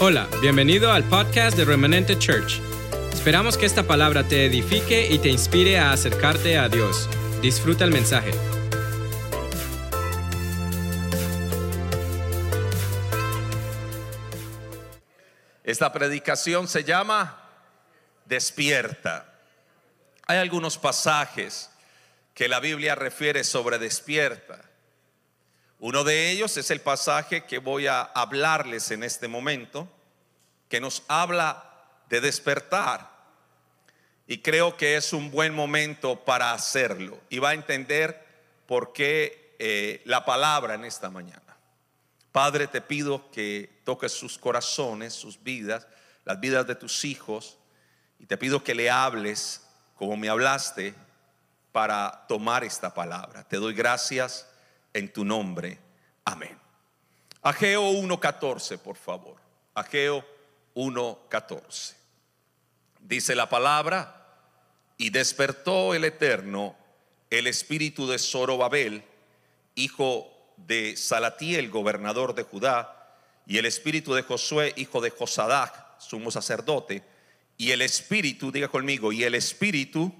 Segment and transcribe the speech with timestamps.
[0.00, 2.60] Hola, bienvenido al podcast de Remanente Church.
[3.12, 7.08] Esperamos que esta palabra te edifique y te inspire a acercarte a Dios.
[7.40, 8.32] Disfruta el mensaje.
[15.62, 17.48] Esta predicación se llama
[18.24, 19.32] Despierta.
[20.26, 21.70] Hay algunos pasajes
[22.34, 24.71] que la Biblia refiere sobre despierta.
[25.82, 29.88] Uno de ellos es el pasaje que voy a hablarles en este momento,
[30.68, 33.10] que nos habla de despertar.
[34.28, 37.20] Y creo que es un buen momento para hacerlo.
[37.30, 38.24] Y va a entender
[38.66, 41.56] por qué eh, la palabra en esta mañana.
[42.30, 45.88] Padre, te pido que toques sus corazones, sus vidas,
[46.24, 47.58] las vidas de tus hijos.
[48.20, 49.62] Y te pido que le hables
[49.96, 50.94] como me hablaste
[51.72, 53.42] para tomar esta palabra.
[53.42, 54.46] Te doy gracias
[54.92, 55.78] en tu nombre.
[56.24, 56.58] Amén.
[57.42, 59.36] Ageo 1.14, por favor.
[59.74, 60.24] Ageo
[60.74, 61.94] 1.14.
[63.00, 64.22] Dice la palabra,
[64.96, 66.76] y despertó el Eterno
[67.30, 69.02] el espíritu de Zorobabel,
[69.74, 76.30] hijo de Salatiel, gobernador de Judá, y el espíritu de Josué, hijo de Josadac, sumo
[76.30, 77.02] sacerdote,
[77.56, 80.14] y el espíritu, diga conmigo, y el espíritu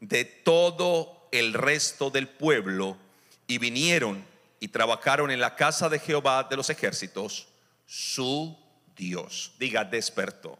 [0.00, 2.98] de todo el resto del pueblo,
[3.46, 4.24] y vinieron
[4.60, 7.48] y trabajaron en la casa de Jehová de los ejércitos,
[7.86, 8.58] su
[8.96, 9.52] Dios.
[9.58, 10.58] Diga, despertó.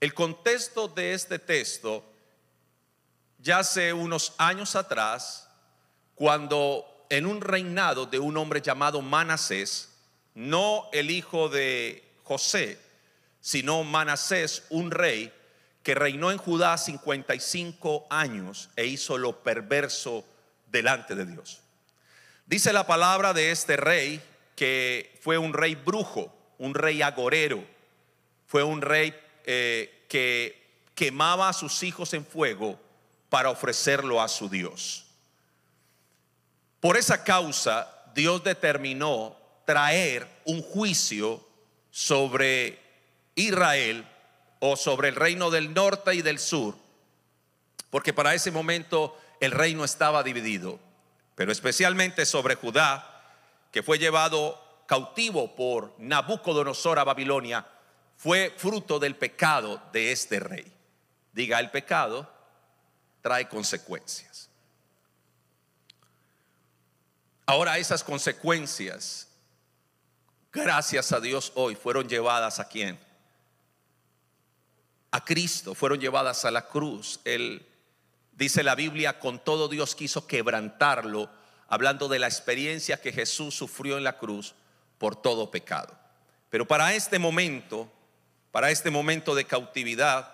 [0.00, 2.04] El contexto de este texto,
[3.38, 5.48] ya hace unos años atrás,
[6.14, 9.90] cuando en un reinado de un hombre llamado Manasés,
[10.34, 12.78] no el hijo de José,
[13.40, 15.32] sino Manasés, un rey
[15.82, 20.24] que reinó en Judá 55 años e hizo lo perverso
[20.66, 21.63] delante de Dios.
[22.46, 24.20] Dice la palabra de este rey
[24.54, 27.64] que fue un rey brujo, un rey agorero,
[28.46, 29.14] fue un rey
[29.44, 30.62] eh, que
[30.94, 32.78] quemaba a sus hijos en fuego
[33.30, 35.06] para ofrecerlo a su Dios.
[36.80, 41.44] Por esa causa, Dios determinó traer un juicio
[41.90, 42.78] sobre
[43.34, 44.06] Israel
[44.60, 46.76] o sobre el reino del norte y del sur,
[47.88, 50.78] porque para ese momento el reino estaba dividido
[51.34, 53.22] pero especialmente sobre Judá,
[53.72, 57.66] que fue llevado cautivo por Nabucodonosor a Babilonia,
[58.16, 60.70] fue fruto del pecado de este rey.
[61.32, 62.30] Diga, el pecado
[63.20, 64.48] trae consecuencias.
[67.46, 69.28] Ahora esas consecuencias,
[70.52, 72.98] gracias a Dios hoy, fueron llevadas a quién?
[75.10, 77.20] A Cristo, fueron llevadas a la cruz.
[77.24, 77.66] El
[78.36, 81.30] Dice la Biblia, con todo Dios quiso quebrantarlo,
[81.68, 84.54] hablando de la experiencia que Jesús sufrió en la cruz
[84.98, 85.96] por todo pecado.
[86.50, 87.90] Pero para este momento,
[88.50, 90.32] para este momento de cautividad,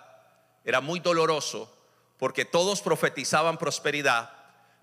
[0.65, 1.75] era muy doloroso
[2.19, 4.31] porque todos profetizaban prosperidad,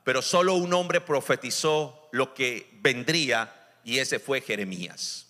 [0.03, 3.53] pero solo un hombre profetizó lo que vendría
[3.83, 5.27] y ese fue Jeremías.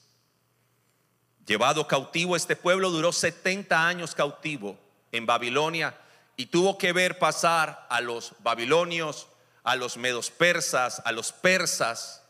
[1.46, 4.78] Llevado cautivo, este pueblo duró 70 años cautivo
[5.12, 5.98] en Babilonia
[6.38, 9.28] y tuvo que ver pasar a los babilonios,
[9.64, 12.22] a los medos persas, a los persas,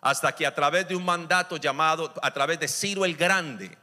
[0.00, 3.76] hasta que a través de un mandato llamado, a través de Ciro el Grande,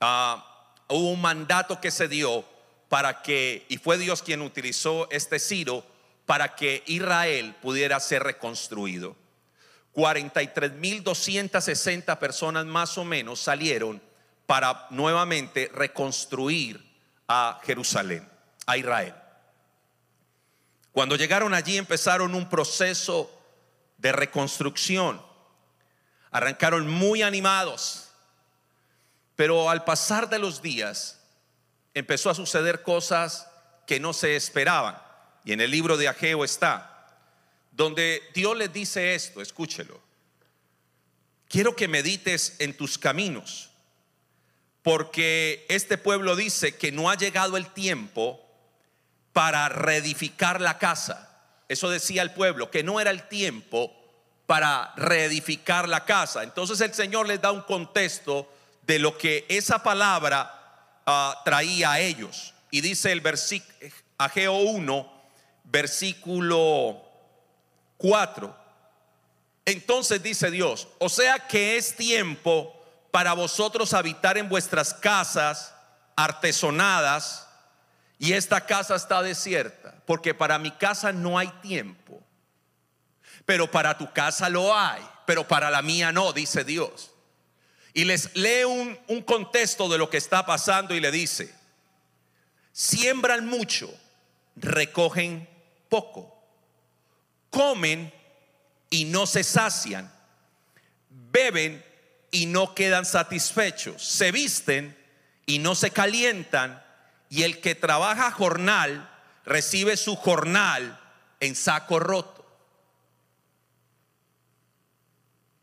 [0.00, 2.46] ah, hubo un mandato que se dio
[2.88, 5.84] para que, y fue Dios quien utilizó este Ciro,
[6.24, 9.14] para que Israel pudiera ser reconstruido.
[9.94, 14.00] 43.260 personas más o menos salieron
[14.46, 16.82] para nuevamente reconstruir
[17.28, 18.37] a Jerusalén
[18.68, 19.14] a Israel.
[20.92, 23.34] Cuando llegaron allí empezaron un proceso
[23.96, 25.20] de reconstrucción.
[26.30, 28.10] Arrancaron muy animados,
[29.36, 31.18] pero al pasar de los días
[31.94, 33.48] empezó a suceder cosas
[33.86, 35.00] que no se esperaban.
[35.44, 37.16] Y en el libro de Ageo está,
[37.72, 39.98] donde Dios le dice esto, escúchelo.
[41.48, 43.70] Quiero que medites en tus caminos,
[44.82, 48.44] porque este pueblo dice que no ha llegado el tiempo
[49.32, 51.28] para reedificar la casa.
[51.68, 53.94] Eso decía el pueblo, que no era el tiempo
[54.46, 56.42] para reedificar la casa.
[56.42, 58.50] Entonces el Señor les da un contexto
[58.86, 62.54] de lo que esa palabra ah, traía a ellos.
[62.70, 63.74] Y dice el versículo,
[64.16, 65.12] Ageo 1,
[65.64, 67.02] versículo
[67.98, 68.56] 4.
[69.66, 72.74] Entonces dice Dios, o sea que es tiempo
[73.10, 75.74] para vosotros habitar en vuestras casas
[76.16, 77.47] artesonadas
[78.18, 82.20] y esta casa está desierta, porque para mi casa no hay tiempo,
[83.46, 87.12] pero para tu casa lo hay, pero para la mía no, dice Dios.
[87.94, 91.54] Y les lee un, un contexto de lo que está pasando y le dice,
[92.72, 93.92] siembran mucho,
[94.56, 95.48] recogen
[95.88, 96.42] poco,
[97.50, 98.12] comen
[98.90, 100.12] y no se sacian,
[101.08, 101.84] beben
[102.30, 104.96] y no quedan satisfechos, se visten
[105.46, 106.84] y no se calientan,
[107.28, 109.10] y el que trabaja jornal
[109.44, 111.00] recibe su jornal
[111.40, 112.44] en saco roto.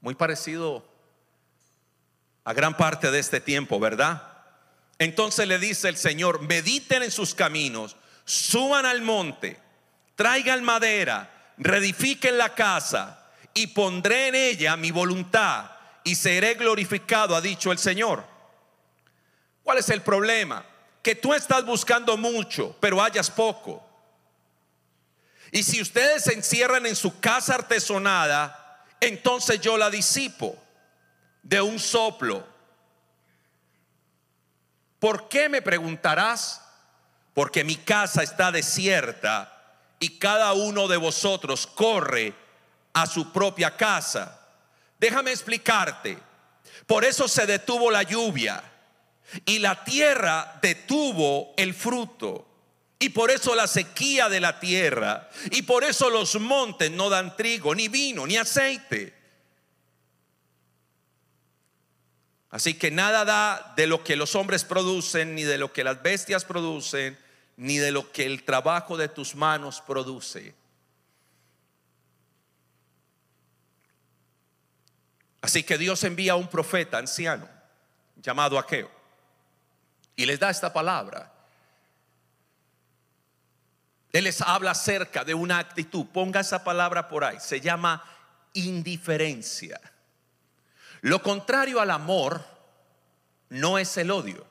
[0.01, 0.88] Muy parecido
[2.44, 4.31] a gran parte de este tiempo, ¿verdad?
[5.00, 9.59] Entonces le dice el Señor, mediten en sus caminos, suban al monte,
[10.15, 15.71] traigan madera, reedifiquen la casa y pondré en ella mi voluntad
[16.03, 18.23] y seré glorificado, ha dicho el Señor.
[19.63, 20.63] ¿Cuál es el problema?
[21.06, 23.88] Que tú estás buscando mucho, pero hayas poco.
[25.52, 30.57] Y si ustedes se encierran en su casa artesonada, entonces yo la disipo
[31.44, 32.44] de un soplo.
[34.98, 36.63] ¿Por qué me preguntarás?
[37.36, 42.34] Porque mi casa está desierta y cada uno de vosotros corre
[42.94, 44.40] a su propia casa.
[44.98, 46.18] Déjame explicarte.
[46.88, 48.72] Por eso se detuvo la lluvia
[49.45, 52.48] y la tierra detuvo el fruto.
[52.98, 55.30] Y por eso la sequía de la tierra.
[55.51, 59.13] Y por eso los montes no dan trigo, ni vino, ni aceite.
[62.50, 66.01] Así que nada da de lo que los hombres producen, ni de lo que las
[66.01, 67.18] bestias producen,
[67.57, 70.56] ni de lo que el trabajo de tus manos produce.
[75.42, 77.48] Así que Dios envía a un profeta anciano
[78.16, 78.94] llamado Aqueo
[80.15, 81.31] y les da esta palabra.
[84.12, 88.03] Él les habla acerca de una actitud, ponga esa palabra por ahí, se llama
[88.53, 89.79] indiferencia.
[91.01, 92.45] Lo contrario al amor
[93.50, 94.45] no es el odio,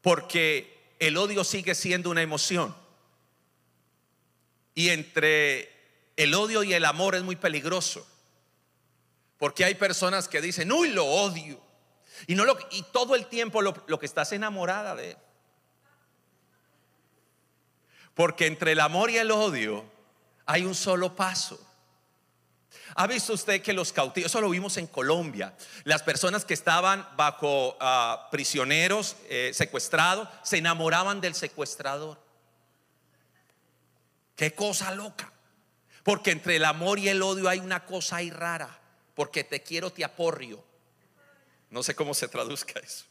[0.00, 2.74] porque el odio sigue siendo una emoción.
[4.74, 5.72] Y entre
[6.16, 8.06] el odio y el amor es muy peligroso,
[9.38, 11.67] porque hay personas que dicen, uy, lo odio.
[12.26, 12.36] Y,
[12.92, 15.16] todo el tiempo lo, lo que estás enamorada de él.
[18.14, 19.84] Porque entre el amor y el odio
[20.44, 21.60] hay un solo paso.
[22.96, 25.54] ¿Ha visto usted que los cautivos, eso lo vimos en Colombia,
[25.84, 32.18] las personas que estaban bajo ah, prisioneros, eh, secuestrados, se enamoraban del secuestrador?
[34.34, 35.32] Qué cosa loca.
[36.02, 38.78] Porque entre el amor y el odio hay una cosa ahí rara.
[39.14, 40.64] Porque te quiero, te aporrio.
[41.70, 43.04] No sé cómo se traduzca eso.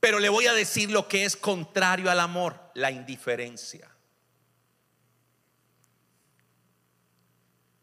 [0.00, 3.90] Pero le voy a decir lo que es contrario al amor, la indiferencia.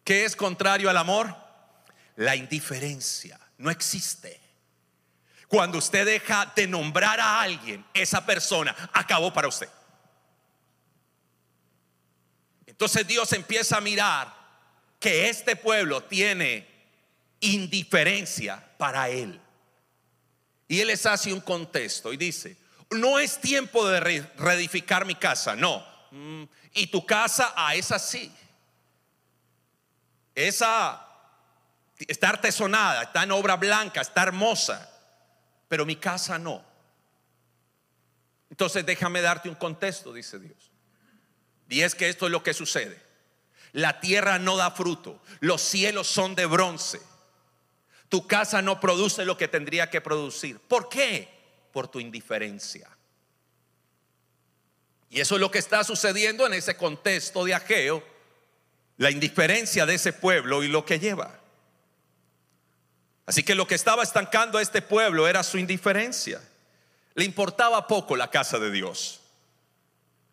[0.04, 1.36] ¿Qué es contrario al amor?
[2.16, 3.40] La indiferencia.
[3.58, 4.40] No existe.
[5.48, 9.70] Cuando usted deja de nombrar a alguien, esa persona acabó para usted.
[12.66, 14.34] Entonces Dios empieza a mirar
[15.00, 16.68] que este pueblo tiene
[17.40, 19.40] indiferencia para él.
[20.68, 22.58] Y él les hace un contexto y dice,
[22.92, 25.86] no es tiempo de reedificar mi casa, no.
[26.12, 26.44] Mm,
[26.74, 28.32] y tu casa, a esa sí.
[30.36, 31.06] Esa
[32.00, 34.90] está artesonada, está en obra blanca, está hermosa,
[35.68, 36.64] pero mi casa no.
[38.50, 40.72] Entonces déjame darte un contexto, dice Dios.
[41.70, 43.02] Y es que esto es lo que sucede.
[43.72, 47.02] La tierra no da fruto, los cielos son de bronce
[48.14, 50.60] tu casa no produce lo que tendría que producir.
[50.60, 51.28] ¿Por qué?
[51.72, 52.88] Por tu indiferencia.
[55.10, 58.04] Y eso es lo que está sucediendo en ese contexto de Ageo,
[58.98, 61.40] la indiferencia de ese pueblo y lo que lleva.
[63.26, 66.40] Así que lo que estaba estancando a este pueblo era su indiferencia.
[67.16, 69.22] Le importaba poco la casa de Dios.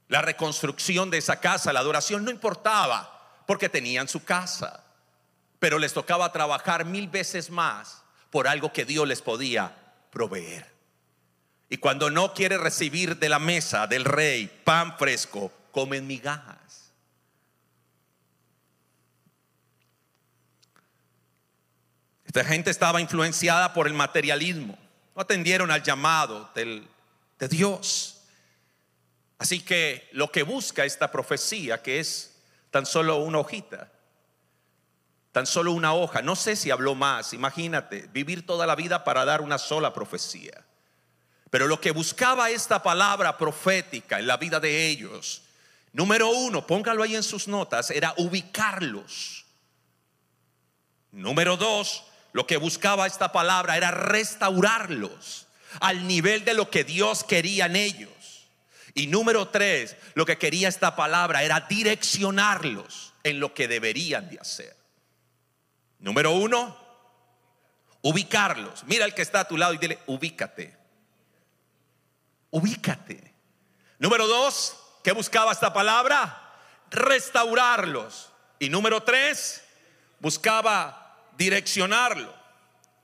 [0.09, 4.85] La reconstrucción de esa casa, la adoración no importaba porque tenían su casa
[5.61, 9.76] pero les tocaba trabajar mil veces más por algo que Dios les podía
[10.11, 10.67] proveer.
[11.69, 16.93] Y cuando no quiere recibir de la mesa del rey pan fresco, comen migajas.
[22.25, 24.79] Esta gente estaba influenciada por el materialismo.
[25.14, 28.23] No atendieron al llamado de Dios.
[29.38, 32.37] Así que lo que busca esta profecía, que es
[32.71, 33.90] tan solo una hojita,
[35.33, 36.23] tan solo una hoja.
[36.23, 40.65] No sé si habló más, imagínate, vivir toda la vida para dar una sola profecía.
[41.51, 45.43] Pero lo que buscaba esta palabra profética en la vida de ellos,
[45.93, 49.45] número uno, póngalo ahí en sus notas, era ubicarlos.
[51.13, 55.47] Número dos, lo que buscaba esta palabra era restaurarlos
[55.81, 58.11] al nivel de lo que Dios quería en ellos.
[58.95, 64.39] Y número tres, lo que quería esta palabra era direccionarlos en lo que deberían de
[64.39, 64.80] hacer.
[66.00, 66.76] Número uno,
[68.02, 68.85] ubicarlos.
[68.85, 70.76] Mira al que está a tu lado y dile, ubícate.
[72.50, 73.35] Ubícate.
[73.99, 76.52] Número dos, ¿qué buscaba esta palabra?
[76.90, 78.30] Restaurarlos.
[78.59, 79.62] Y número tres,
[80.19, 82.35] buscaba direccionarlo.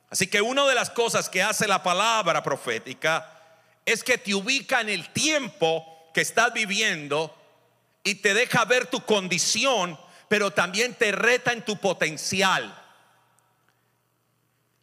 [0.09, 3.33] Así que una de las cosas que hace la palabra profética
[3.85, 7.37] es que te ubica en el tiempo que estás viviendo
[8.03, 9.99] y te deja ver tu condición,
[10.29, 12.86] pero también te reta en tu potencial.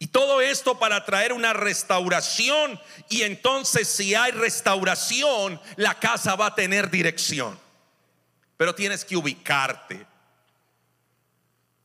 [0.04, 2.78] Y todo esto para traer una restauración.
[3.08, 7.58] Y entonces si hay restauración, la casa va a tener dirección.
[8.58, 10.04] Pero tienes que ubicarte.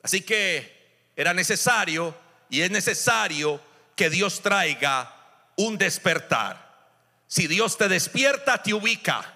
[0.03, 2.13] Así que era necesario
[2.49, 3.61] y es necesario
[3.95, 5.15] que Dios traiga
[5.55, 6.89] un despertar.
[7.25, 9.33] Si Dios te despierta, te ubica.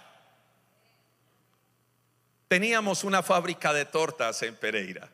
[2.49, 5.09] Teníamos una fábrica de tortas en Pereira.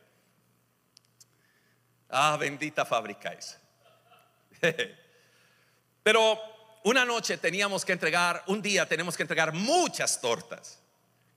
[2.08, 3.59] Ah, bendita fábrica esa.
[6.02, 6.38] Pero
[6.84, 10.78] una noche teníamos que entregar, un día tenemos que entregar muchas tortas,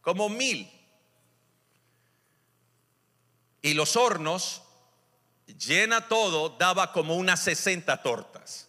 [0.02, 0.72] como mil.
[3.62, 4.62] Y los hornos,
[5.46, 8.68] llena todo, daba como unas 60 tortas.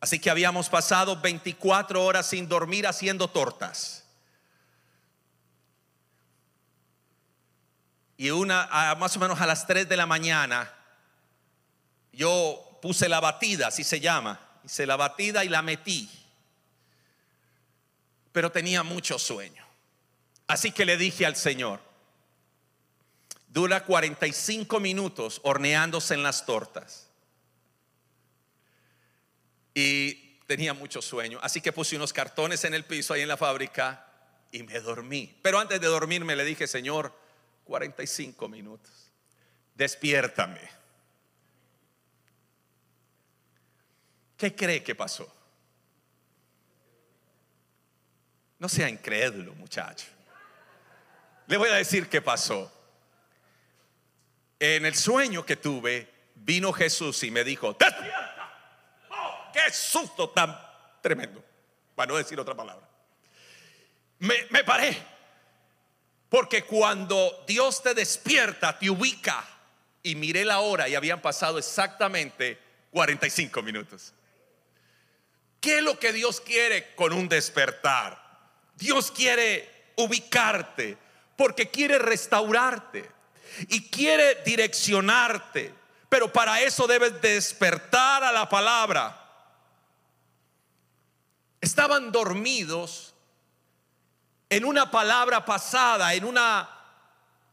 [0.00, 4.04] Así que habíamos pasado 24 horas sin dormir haciendo tortas.
[8.16, 10.72] Y una, más o menos a las 3 de la mañana,
[12.12, 14.40] yo puse la batida, así se llama.
[14.64, 16.08] Hice la batida y la metí.
[18.32, 19.64] Pero tenía mucho sueño.
[20.46, 21.80] Así que le dije al Señor,
[23.48, 27.08] dura 45 minutos horneándose en las tortas
[29.74, 30.14] y
[30.46, 31.38] tenía mucho sueño.
[31.42, 34.06] Así que puse unos cartones en el piso ahí en la fábrica
[34.50, 35.38] y me dormí.
[35.42, 37.16] Pero antes de dormirme le dije, Señor,
[37.64, 38.90] 45 minutos,
[39.76, 40.79] despiértame.
[44.40, 45.30] ¿Qué cree que pasó?
[48.58, 50.06] No sea incrédulo, muchacho.
[51.46, 52.72] Le voy a decir qué pasó.
[54.58, 58.50] En el sueño que tuve, vino Jesús y me dijo, despierta
[59.52, 60.58] qué susto tan
[61.02, 61.44] tremendo,
[61.94, 62.88] para no decir otra palabra.
[64.20, 64.96] Me, me paré,
[66.30, 69.44] porque cuando Dios te despierta, te ubica,
[70.02, 72.58] y miré la hora y habían pasado exactamente
[72.90, 74.14] 45 minutos.
[75.60, 78.18] ¿Qué es lo que Dios quiere con un despertar?
[78.76, 80.96] Dios quiere ubicarte
[81.36, 83.10] porque quiere restaurarte
[83.68, 85.74] y quiere direccionarte.
[86.08, 89.20] Pero para eso debes despertar a la palabra
[91.60, 93.14] estaban dormidos
[94.48, 96.68] en una palabra pasada, en una...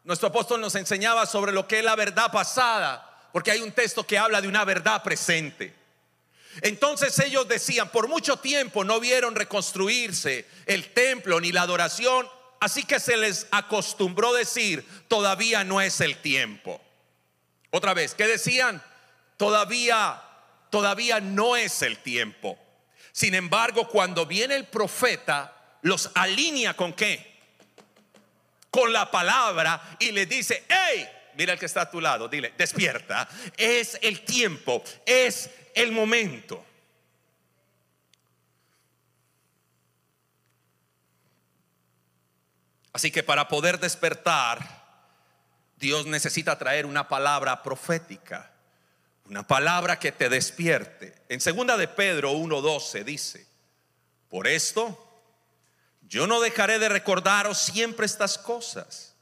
[0.04, 4.08] Nuestro apóstol nos enseñaba sobre lo que es la verdad pasada, porque hay un texto
[4.08, 5.76] que habla de una verdad presente.
[6.62, 12.28] Entonces ellos decían, por mucho tiempo no vieron reconstruirse el templo ni la adoración,
[12.60, 16.82] así que se les acostumbró decir, todavía no es el tiempo.
[17.72, 18.82] Otra vez, ¿qué decían?
[19.38, 20.22] Todavía,
[20.70, 22.58] todavía no es el tiempo.
[23.12, 27.38] Sin embargo, cuando viene el profeta, los alinea con qué?
[28.70, 32.54] Con la palabra y le dice, hey, mira el que está a tu lado, dile,
[32.58, 36.66] despierta, es el tiempo, es el momento.
[42.92, 44.78] Así que para poder despertar,
[45.76, 48.52] Dios necesita traer una palabra profética.
[49.26, 51.14] Una palabra que te despierte.
[51.30, 53.46] En segunda de Pedro 1:12 dice,
[54.30, 55.04] "Por esto
[56.08, 59.14] yo no dejaré de recordaros siempre estas cosas,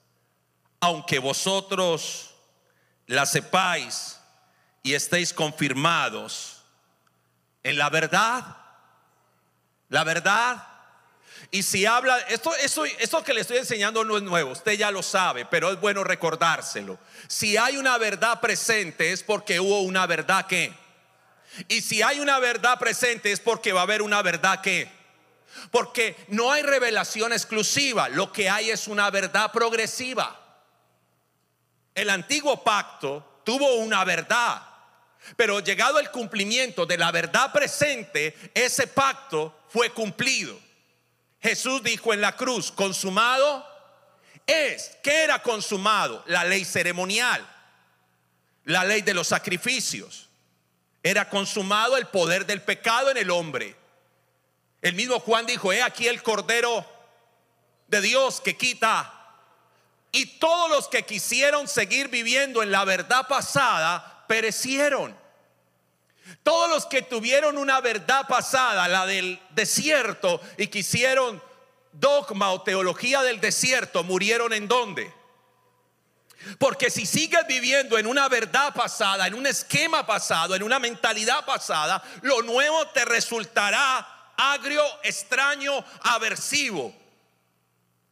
[0.86, 2.32] aunque vosotros
[3.08, 4.20] las sepáis
[4.84, 6.62] y estéis confirmados
[7.64, 8.58] en la verdad.
[9.90, 10.68] La verdad
[11.52, 15.02] y si habla, esto, esto que le estoy enseñando no es nuevo, usted ya lo
[15.04, 17.00] sabe, pero es bueno recordárselo.
[17.28, 20.74] Si hay una verdad presente es porque hubo una verdad que.
[21.68, 24.90] Y si hay una verdad presente es porque va a haber una verdad que.
[25.72, 30.45] Porque no hay revelación exclusiva, lo que hay es una verdad progresiva.
[31.96, 34.62] El antiguo pacto tuvo una verdad,
[35.36, 40.60] pero llegado el cumplimiento de la verdad presente, ese pacto fue cumplido.
[41.42, 43.66] Jesús dijo en la cruz, consumado
[44.46, 44.98] es.
[45.02, 46.24] ¿Qué era consumado?
[46.28, 47.48] La ley ceremonial.
[48.66, 50.28] la ley de los sacrificios.
[51.04, 53.76] Era consumado el poder del pecado en el hombre.
[54.82, 56.86] El mismo Juan dijo, he aquí el Cordero
[57.88, 59.15] de Dios que quita.
[60.16, 65.14] Y todos los que quisieron seguir viviendo en la verdad pasada, perecieron.
[66.42, 71.44] Todos los que tuvieron una verdad pasada, la del desierto, y quisieron
[71.92, 75.14] dogma o teología del desierto, murieron en dónde?
[76.60, 81.44] Porque si sigues viviendo en una verdad pasada, en un esquema pasado, en una mentalidad
[81.44, 86.96] pasada, lo nuevo te resultará agrio, extraño, aversivo.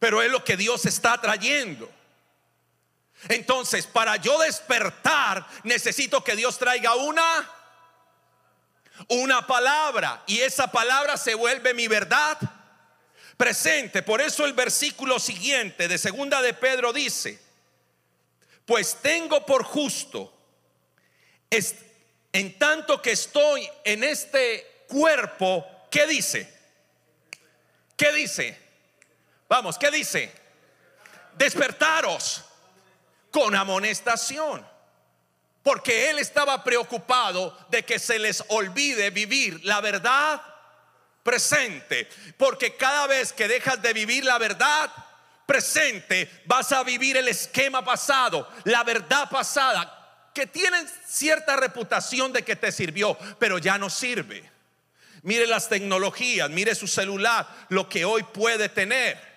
[0.04, 1.90] Pero es lo que Dios está trayendo.
[3.30, 7.50] Entonces, para yo despertar, necesito que Dios traiga una
[9.08, 12.38] una palabra y esa palabra se vuelve mi verdad
[13.38, 14.02] presente.
[14.02, 17.40] Por eso el versículo siguiente de segunda de Pedro dice,
[18.66, 20.30] pues tengo por justo,
[21.50, 26.52] en tanto que estoy en este cuerpo, ¿qué dice?
[27.96, 28.63] ¿Qué dice?
[29.48, 30.32] Vamos, ¿qué dice?
[31.36, 32.44] Despertaros
[33.30, 34.66] con amonestación.
[35.62, 40.40] Porque él estaba preocupado de que se les olvide vivir la verdad
[41.22, 42.08] presente.
[42.36, 44.90] Porque cada vez que dejas de vivir la verdad
[45.46, 52.42] presente, vas a vivir el esquema pasado, la verdad pasada, que tienen cierta reputación de
[52.42, 54.50] que te sirvió, pero ya no sirve.
[55.22, 59.33] Mire las tecnologías, mire su celular, lo que hoy puede tener.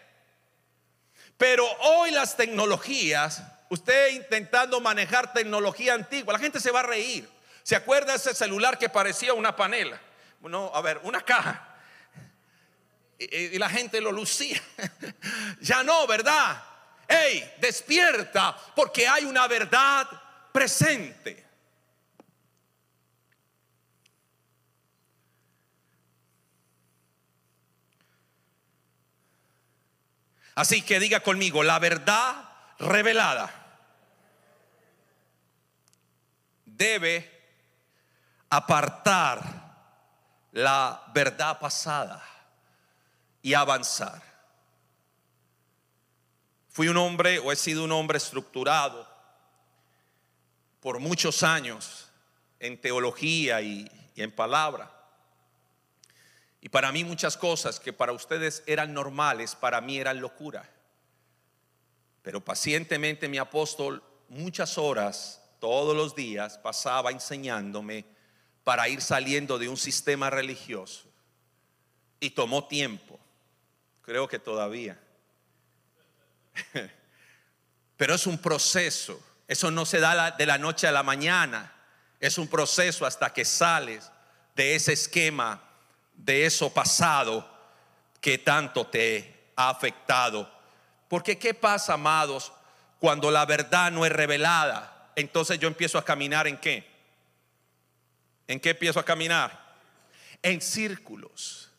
[1.38, 7.30] Pero hoy las tecnologías, usted intentando manejar tecnología antigua, la gente se va a reír.
[7.64, 10.00] ¿Se acuerda ese celular que parecía una panela?
[10.42, 11.76] No, a ver, una caja.
[13.20, 14.62] Y, la gente lo lucía.
[15.62, 16.64] ya no, ¿verdad?
[17.08, 20.08] Hey, despierta porque hay una verdad
[20.52, 21.47] presente.
[30.58, 33.54] Así que diga conmigo, la verdad revelada
[36.66, 37.32] debe
[38.50, 39.40] apartar
[40.54, 42.24] la verdad pasada
[43.44, 44.20] y avanzar.
[46.70, 49.08] Fui un hombre o he sido un hombre estructurado
[50.80, 52.10] por muchos años
[52.60, 54.92] en teología y, y en palabra.
[56.62, 60.70] Y para mí muchas cosas que para ustedes eran normales, para mí eran locura.
[62.22, 68.06] Pero pacientemente mi apóstol muchas horas, todos los días, pasaba enseñándome
[68.64, 71.06] para ir saliendo de un sistema religioso.
[72.20, 73.20] Y tomó tiempo.
[74.02, 75.00] Creo que todavía.
[77.98, 79.22] Pero es un proceso.
[79.48, 81.74] Eso no se da de la noche a la mañana.
[82.20, 84.12] Es un proceso hasta que sales
[84.56, 85.67] de ese esquema
[86.18, 87.48] de eso pasado
[88.20, 90.52] que tanto te ha afectado.
[91.08, 92.52] Porque ¿qué pasa, amados,
[93.00, 95.12] cuando la verdad no es revelada?
[95.16, 96.88] Entonces yo empiezo a caminar en qué?
[98.48, 99.78] ¿En qué empiezo a caminar?
[100.42, 101.72] En círculos.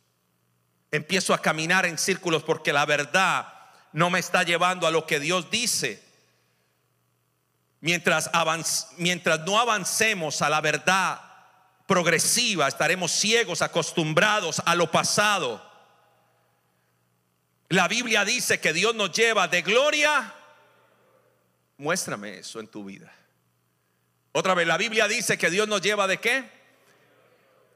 [0.91, 3.53] Empiezo a caminar en círculos porque la verdad
[3.93, 6.03] no me está llevando a lo que Dios dice.
[7.81, 8.31] Mientras,
[8.97, 11.28] mientras no avancemos a la verdad
[11.89, 15.67] progresiva, estaremos ciegos, acostumbrados a lo pasado.
[17.71, 20.35] La Biblia dice que Dios nos lleva de gloria.
[21.79, 23.11] Muéstrame eso en tu vida.
[24.33, 26.45] Otra vez, la Biblia dice que Dios nos lleva de qué?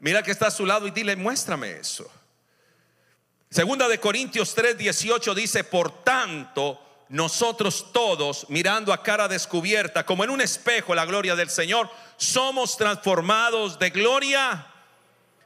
[0.01, 2.11] Mira que está a su lado y dile, muéstrame eso.
[3.49, 10.25] Segunda de Corintios 3, 18 dice, por tanto, nosotros todos, mirando a cara descubierta, como
[10.25, 14.67] en un espejo la gloria del Señor, somos transformados de gloria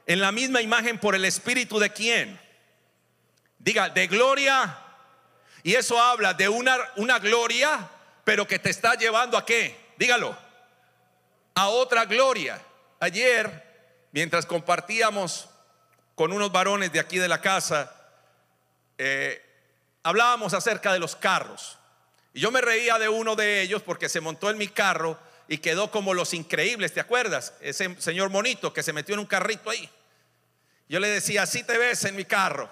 [0.05, 2.39] en la misma imagen por el Espíritu de quién.
[3.59, 4.77] Diga, de gloria.
[5.61, 7.89] Y eso habla de una, una gloria,
[8.23, 9.77] pero que te está llevando a qué.
[9.97, 10.37] Dígalo.
[11.53, 12.61] A otra gloria.
[13.01, 15.49] Ayer, mientras compartíamos
[16.15, 17.93] con unos varones de aquí de la casa,
[18.97, 19.46] eh,
[20.07, 21.77] hablábamos acerca de los carros.
[22.33, 25.57] Y yo me reía de uno de ellos porque se montó en mi carro y
[25.57, 27.53] quedó como los increíbles, ¿te acuerdas?
[27.59, 29.89] Ese señor monito que se metió en un carrito ahí.
[30.87, 32.71] Yo le decía, así te ves en mi carro.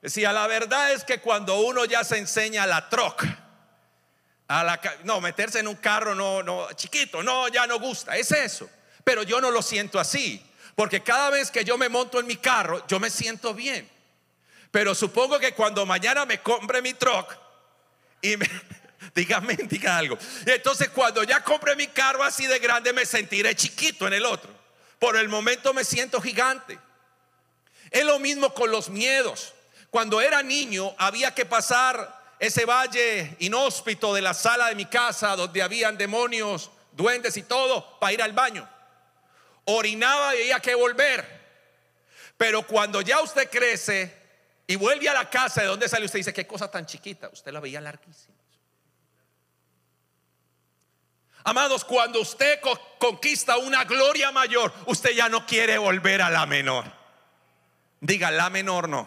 [0.00, 3.38] Decía, la verdad es que cuando uno ya se enseña la troca,
[4.48, 8.32] a la, no, meterse en un carro no, no, chiquito, no, ya no gusta, es
[8.32, 8.70] eso.
[9.04, 10.42] Pero yo no lo siento así,
[10.74, 13.91] porque cada vez que yo me monto en mi carro, yo me siento bien.
[14.72, 17.36] Pero supongo que cuando mañana me compre mi truck
[18.20, 18.48] y me,
[19.14, 20.18] Dígame, diga algo.
[20.46, 24.50] Entonces cuando ya compré mi carro así de grande me sentiré chiquito en el otro.
[24.98, 26.78] Por el momento me siento gigante.
[27.90, 29.54] Es lo mismo con los miedos.
[29.90, 35.36] Cuando era niño había que pasar ese valle inhóspito de la sala de mi casa
[35.36, 38.68] donde habían demonios, duendes y todo para ir al baño.
[39.64, 41.42] Orinaba y había que volver.
[42.36, 44.21] Pero cuando ya usted crece
[44.72, 47.28] y vuelve a la casa de donde sale, usted dice, qué cosa tan chiquita.
[47.30, 48.34] Usted la veía larguísima.
[51.44, 52.58] Amados, cuando usted
[52.98, 56.86] conquista una gloria mayor, usted ya no quiere volver a la menor.
[58.00, 59.06] Diga, la menor no.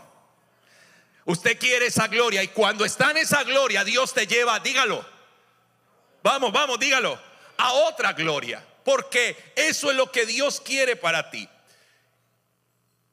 [1.25, 5.04] Usted quiere esa gloria y cuando está en esa gloria, Dios te lleva, dígalo.
[6.21, 7.19] Vamos, vamos, dígalo.
[7.58, 8.63] A otra gloria.
[8.84, 11.49] Porque eso es lo que Dios quiere para ti.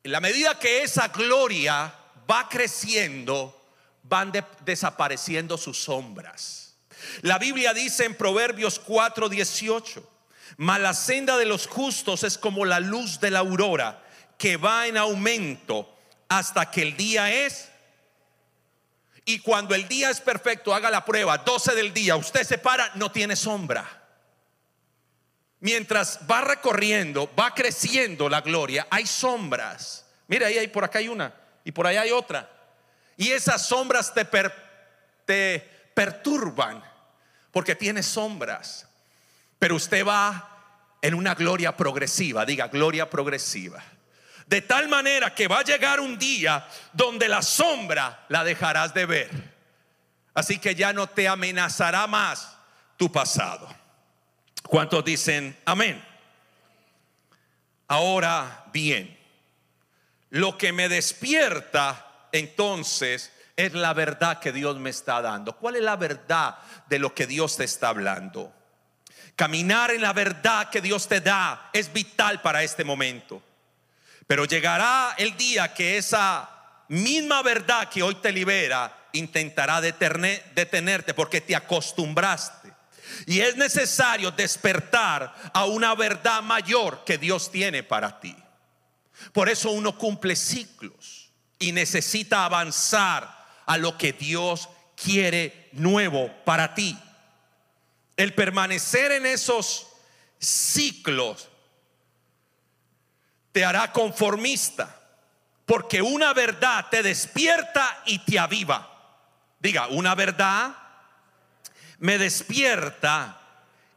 [0.05, 1.95] En la medida que esa gloria
[2.33, 3.61] va creciendo,
[4.05, 4.33] van
[4.65, 6.77] desapareciendo sus sombras.
[7.21, 10.11] La Biblia dice en Proverbios 4, 18,
[10.57, 14.03] mas la senda de los justos es como la luz de la aurora,
[14.39, 15.95] que va en aumento
[16.29, 17.69] hasta que el día es.
[19.25, 22.93] Y cuando el día es perfecto, haga la prueba, 12 del día, usted se para,
[22.95, 24.01] no tiene sombra.
[25.61, 30.07] Mientras va recorriendo, va creciendo la gloria, hay sombras.
[30.29, 32.51] Mira, ahí hay, por acá hay una y por allá hay otra.
[33.17, 34.25] Y esas sombras te,
[35.25, 35.61] te
[35.95, 36.83] perturban
[37.51, 38.89] porque tiene sombras.
[39.59, 40.49] Pero usted va
[41.01, 43.83] en una gloria progresiva, diga gloria progresiva.
[44.47, 49.07] De tal manera que va a llegar un día donde la sombra la dejarás de
[49.07, 49.31] ver.
[50.35, 52.57] Así que ya no te amenazará más
[52.97, 53.69] tu pasado.
[54.65, 56.03] ¿Cuántos dicen amén?
[57.89, 59.19] Ahora bien,
[60.33, 65.59] lo que me despierta entonces es la verdad que Dios me está dando.
[65.59, 66.57] ¿Cuál es la verdad
[66.89, 68.51] de lo que Dios te está hablando?
[69.37, 73.43] Caminar en la verdad que Dios te da es vital para este momento.
[74.27, 76.49] Pero llegará el día que esa
[76.89, 82.73] misma verdad que hoy te libera intentará detenerte porque te acostumbraste.
[83.27, 88.35] Y es necesario despertar a una verdad mayor que Dios tiene para ti.
[89.33, 96.75] Por eso uno cumple ciclos y necesita avanzar a lo que Dios quiere nuevo para
[96.75, 96.99] ti.
[98.17, 99.89] El permanecer en esos
[100.39, 101.49] ciclos
[103.53, 104.99] te hará conformista,
[105.67, 108.89] porque una verdad te despierta y te aviva.
[109.61, 110.75] Diga, una verdad
[111.99, 113.41] me despierta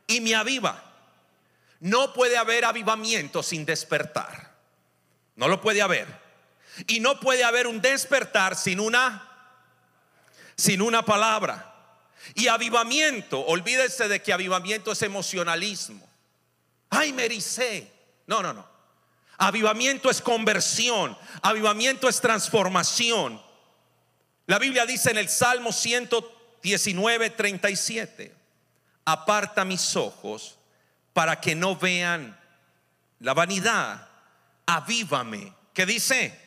[0.06, 0.84] y me aviva.
[1.80, 4.45] No puede haber avivamiento sin despertar.
[5.36, 6.08] No lo puede haber.
[6.88, 9.26] Y no puede haber un despertar sin una
[10.56, 11.74] sin una palabra.
[12.34, 16.08] Y avivamiento, olvídese de que avivamiento es emocionalismo.
[16.90, 17.28] Ay, me
[18.28, 18.68] No, no, no.
[19.38, 23.42] Avivamiento es conversión, avivamiento es transformación.
[24.48, 28.34] La Biblia dice en el Salmo 119, 37,
[29.04, 30.58] aparta mis ojos
[31.12, 32.40] para que no vean
[33.20, 34.08] la vanidad,
[34.66, 35.54] avívame.
[35.74, 36.40] ¿Qué dice?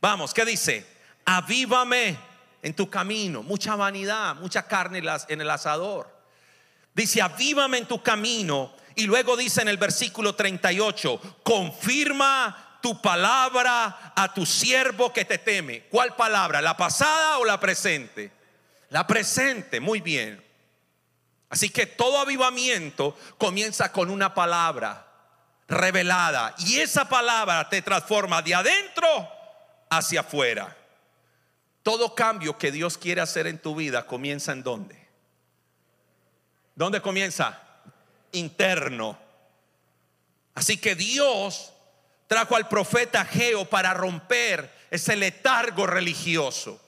[0.00, 0.86] Vamos, ¿qué dice?
[1.24, 2.18] Avívame
[2.62, 6.12] en tu camino, mucha vanidad, mucha carne en el asador.
[6.94, 14.12] Dice, avívame en tu camino y luego dice en el versículo 38, confirma tu palabra
[14.14, 15.84] a tu siervo que te teme.
[15.84, 16.60] ¿Cuál palabra?
[16.60, 18.30] ¿La pasada o la presente?
[18.90, 20.44] La presente, muy bien.
[21.48, 25.11] Así que todo avivamiento comienza con una palabra
[25.72, 29.28] revelada y esa palabra te transforma de adentro
[29.90, 30.76] hacia afuera.
[31.82, 35.08] Todo cambio que Dios quiere hacer en tu vida comienza en dónde?
[36.76, 37.60] ¿Dónde comienza?
[38.32, 39.18] interno.
[40.54, 41.72] Así que Dios
[42.26, 46.80] trajo al profeta Geo para romper ese letargo religioso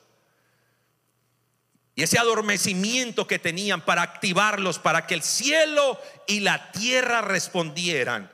[1.95, 8.31] y ese adormecimiento que tenían para activarlos para que el cielo y la tierra respondieran.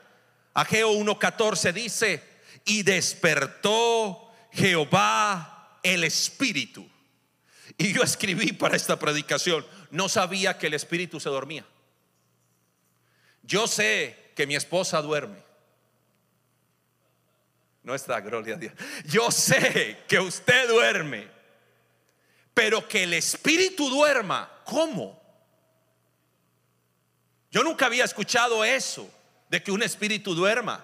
[0.53, 2.23] Ageo 1.14 dice,
[2.65, 6.87] y despertó Jehová el Espíritu.
[7.77, 11.65] Y yo escribí para esta predicación, no sabía que el Espíritu se dormía.
[13.43, 15.43] Yo sé que mi esposa duerme.
[17.83, 18.73] No está, gloria a Dios.
[19.05, 21.27] Yo sé que usted duerme,
[22.53, 25.19] pero que el espíritu duerma, ¿cómo?
[27.49, 29.09] Yo nunca había escuchado eso,
[29.51, 30.83] de que un espíritu duerma.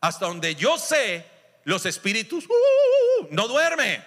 [0.00, 1.26] Hasta donde yo sé,
[1.64, 4.04] los espíritus uh, no duermen.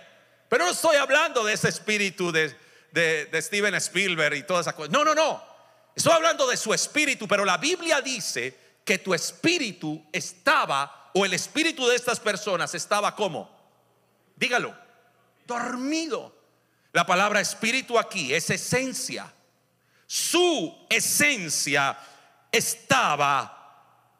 [0.47, 2.55] Pero no estoy hablando de ese espíritu de,
[2.91, 4.91] de, de Steven Spielberg y todas esas cosas.
[4.91, 5.43] No, no, no.
[5.95, 8.55] Estoy hablando de su espíritu, pero la Biblia dice
[8.85, 13.49] que tu espíritu estaba, o el espíritu de estas personas estaba como,
[14.35, 14.75] dígalo,
[15.47, 16.37] dormido.
[16.93, 19.33] La palabra espíritu aquí es esencia.
[20.05, 21.97] Su esencia
[22.51, 23.56] estaba,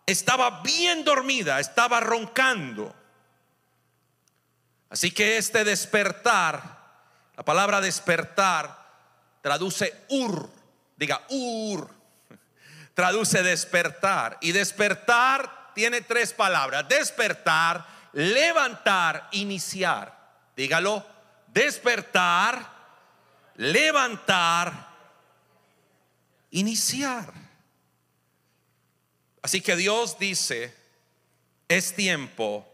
[0.07, 2.95] estaba bien dormida, estaba roncando.
[4.89, 6.77] Así que este despertar,
[7.35, 8.87] la palabra despertar
[9.41, 10.49] traduce ur,
[10.95, 11.89] diga ur,
[12.93, 14.37] traduce despertar.
[14.39, 20.15] Y despertar tiene tres palabras, despertar, levantar, iniciar.
[20.55, 21.05] Dígalo,
[21.47, 22.65] despertar,
[23.57, 24.87] levantar,
[26.51, 27.46] iniciar.
[29.41, 30.73] Así que Dios dice,
[31.67, 32.67] es tiempo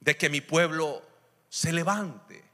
[0.00, 1.02] de que mi pueblo
[1.48, 2.44] se levante.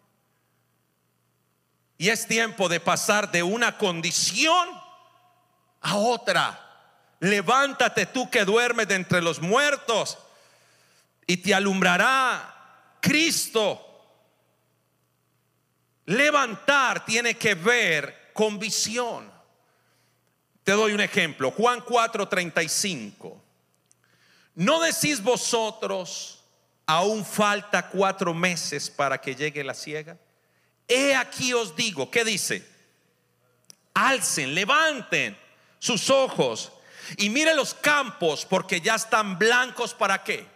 [1.99, 4.69] Y es tiempo de pasar de una condición
[5.81, 6.59] a otra.
[7.21, 10.19] Levántate tú que duermes de entre los muertos
[11.27, 13.89] y te alumbrará Cristo.
[16.07, 19.32] Levantar tiene que ver con visión.
[20.65, 23.41] Te doy un ejemplo, Juan 4:35.
[24.55, 26.45] ¿No decís vosotros,
[26.87, 30.17] aún falta cuatro meses para que llegue la ciega?
[30.87, 32.67] He aquí os digo, ¿qué dice?
[33.95, 35.39] Alcen, levanten
[35.79, 36.73] sus ojos
[37.17, 40.47] y miren los campos porque ya están blancos para qué.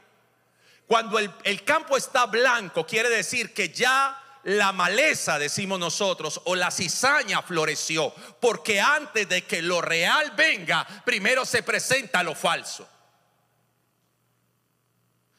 [0.87, 6.55] Cuando el, el campo está blanco quiere decir que ya la maleza, decimos nosotros, o
[6.55, 12.89] la cizaña floreció, porque antes de que lo real venga, primero se presenta lo falso.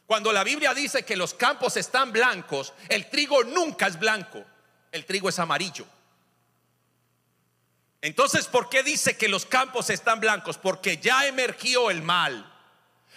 [0.06, 4.43] Cuando la Biblia dice que los campos están blancos, el trigo nunca es blanco,
[4.91, 5.86] el trigo es amarillo.
[8.02, 10.58] Entonces, ¿por qué dice que los campos están blancos?
[10.58, 12.54] Porque ya emergió el mal.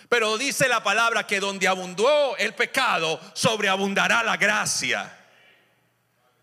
[0.09, 5.17] Pero dice la palabra que donde abundó el pecado, sobreabundará la gracia.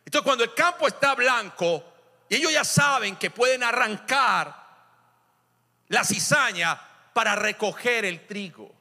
[0.08, 1.84] Entonces cuando el campo está blanco
[2.30, 4.56] y ellos ya saben que pueden arrancar
[5.90, 6.80] la cizaña
[7.12, 8.74] para recoger el trigo.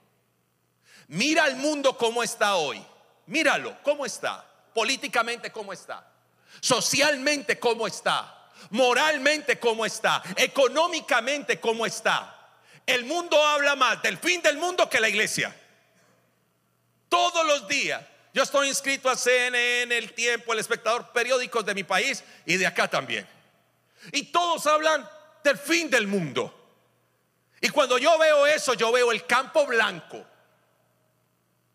[1.08, 2.80] Mira el mundo como está hoy.
[3.26, 4.46] Míralo, cómo está.
[4.72, 6.08] Políticamente cómo está.
[6.60, 8.48] Socialmente cómo está.
[8.70, 10.22] Moralmente cómo está.
[10.36, 12.52] Económicamente cómo está.
[12.86, 15.52] El mundo habla más del fin del mundo que la iglesia.
[17.08, 18.00] Todos los días
[18.37, 22.66] yo estoy inscrito a CNN, El Tiempo, El Espectador, periódicos de mi país y de
[22.66, 23.27] acá también.
[24.12, 25.09] Y todos hablan
[25.42, 26.53] del fin del mundo.
[27.62, 30.22] Y cuando yo veo eso, yo veo el campo blanco.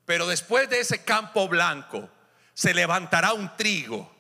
[0.06, 2.08] Pero después de ese campo blanco,
[2.54, 4.15] se levantará un trigo.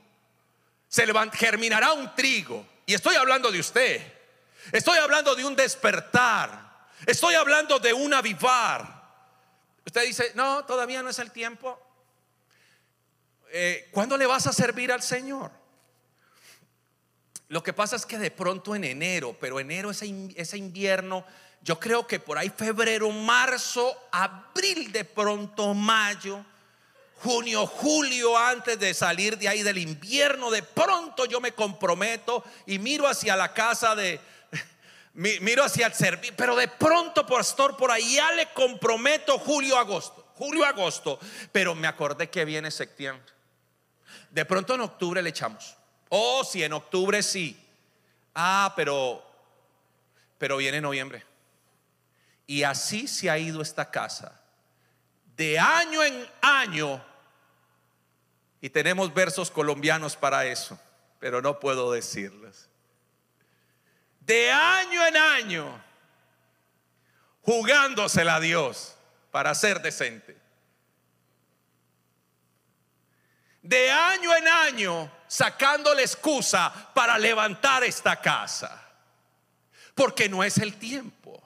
[0.87, 2.65] Se germinará un trigo.
[2.87, 4.01] Y estoy hablando de usted.
[4.71, 6.87] Estoy hablando de un despertar.
[7.05, 8.99] Estoy hablando de un avivar.
[9.85, 11.79] Usted dice, no, todavía no es el tiempo.
[13.53, 15.51] Eh, ¿cuándo le vas a servir al Señor?
[17.49, 21.25] Lo que pasa es que de pronto en enero, pero enero ese, ese invierno,
[21.61, 26.45] yo creo que por ahí febrero, marzo, abril, de pronto mayo,
[27.15, 32.79] junio, julio, antes de salir de ahí del invierno, de pronto yo me comprometo y
[32.79, 34.21] miro hacia la casa de,
[35.13, 40.31] miro hacia el servicio, pero de pronto, pastor, por ahí ya le comprometo julio, agosto,
[40.35, 41.19] julio, agosto,
[41.51, 43.40] pero me acordé que viene septiembre.
[44.31, 45.77] De pronto en octubre le echamos.
[46.09, 47.57] Oh, si en octubre sí.
[48.33, 49.31] Ah, pero
[50.41, 51.23] pero viene noviembre.
[52.47, 54.41] Y así se ha ido esta casa.
[55.37, 56.99] De año en año.
[58.59, 60.79] Y tenemos versos colombianos para eso,
[61.19, 62.67] pero no puedo decirlos.
[64.21, 65.83] De año en año
[67.43, 68.95] jugándosela a Dios
[69.29, 70.40] para ser decente.
[73.61, 78.77] De año en año sacando la excusa para levantar esta casa.
[79.95, 81.41] Porque no es el tiempo.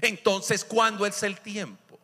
[0.00, 1.98] Entonces, ¿cuándo es el tiempo?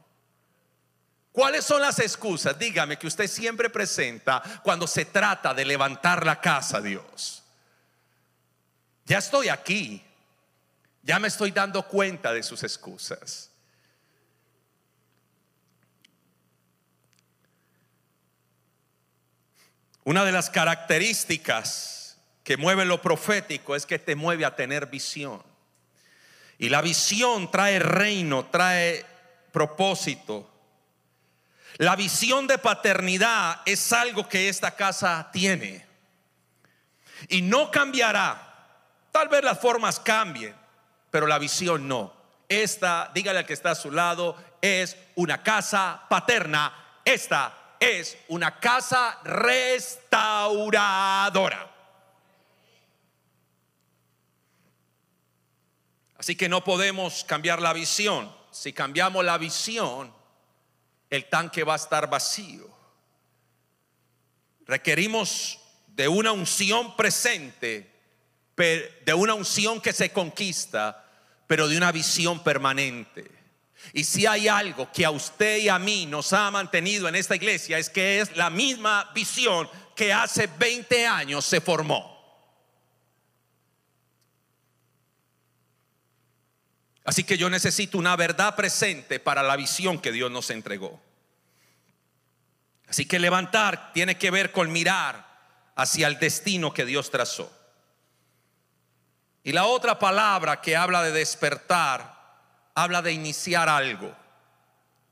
[1.33, 2.59] ¿Cuáles son las excusas?
[2.59, 7.42] Dígame que usted siempre presenta cuando se trata de levantar la casa, Dios.
[9.04, 10.02] Ya estoy aquí.
[11.02, 13.50] Ya me estoy dando cuenta de sus excusas.
[20.05, 25.43] Una de las características que mueve lo profético es que te mueve a tener visión.
[26.59, 29.05] Y la visión trae reino, trae
[29.51, 30.51] propósito.
[31.79, 35.87] La visión de paternidad es algo que esta casa tiene.
[37.29, 38.53] Y no cambiará.
[39.11, 40.55] Tal vez las formas cambien,
[41.11, 42.12] pero la visión no.
[42.47, 47.01] Esta, dígale al que está a su lado, es una casa paterna.
[47.05, 51.70] Esta es una casa restauradora.
[56.16, 58.33] Así que no podemos cambiar la visión.
[58.51, 60.14] Si cambiamos la visión,
[61.11, 62.73] el tanque va a estar vacío.
[64.66, 67.92] Requerimos de una unción presente,
[68.57, 71.05] de una unción que se conquista,
[71.47, 73.34] pero de una visión permanente.
[73.92, 77.37] Y si hay algo que a usted y a mí nos ha mantenido en esta
[77.37, 82.14] iglesia es que es la misma visión que hace 20 años se formó.
[87.05, 91.01] Así que yo necesito una verdad presente para la visión que Dios nos entregó.
[92.88, 95.27] Así que levantar tiene que ver con mirar
[95.77, 97.53] hacia el destino que Dios trazó.
[99.42, 102.13] Y la otra palabra que habla de despertar,
[102.75, 104.15] habla de iniciar algo.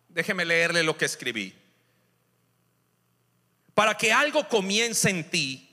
[0.08, 1.54] Déjeme leerle lo que escribí.
[3.74, 5.68] Para que algo comience en ti,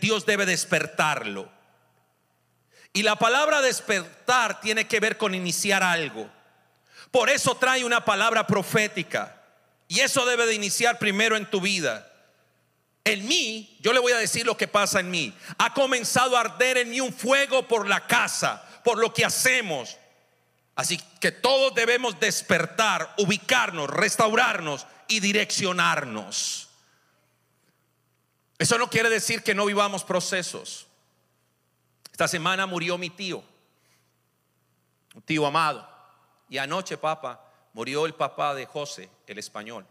[0.00, 1.50] Dios debe despertarlo.
[2.92, 6.30] Y la palabra despertar tiene que ver con iniciar algo.
[7.10, 9.34] Por eso trae una palabra profética.
[9.88, 12.10] Y eso debe de iniciar primero en tu vida.
[13.04, 15.34] En mí, yo le voy a decir lo que pasa en mí.
[15.58, 19.96] Ha comenzado a arder en mí un fuego por la casa, por lo que hacemos.
[20.78, 26.68] Así que todos debemos despertar, ubicarnos, restaurarnos y direccionarnos.
[28.56, 30.86] Eso no quiere decir que no vivamos procesos.
[32.12, 33.42] Esta semana murió mi tío,
[35.16, 35.84] un tío amado.
[36.48, 39.84] Y anoche, papá, murió el papá de José, el español.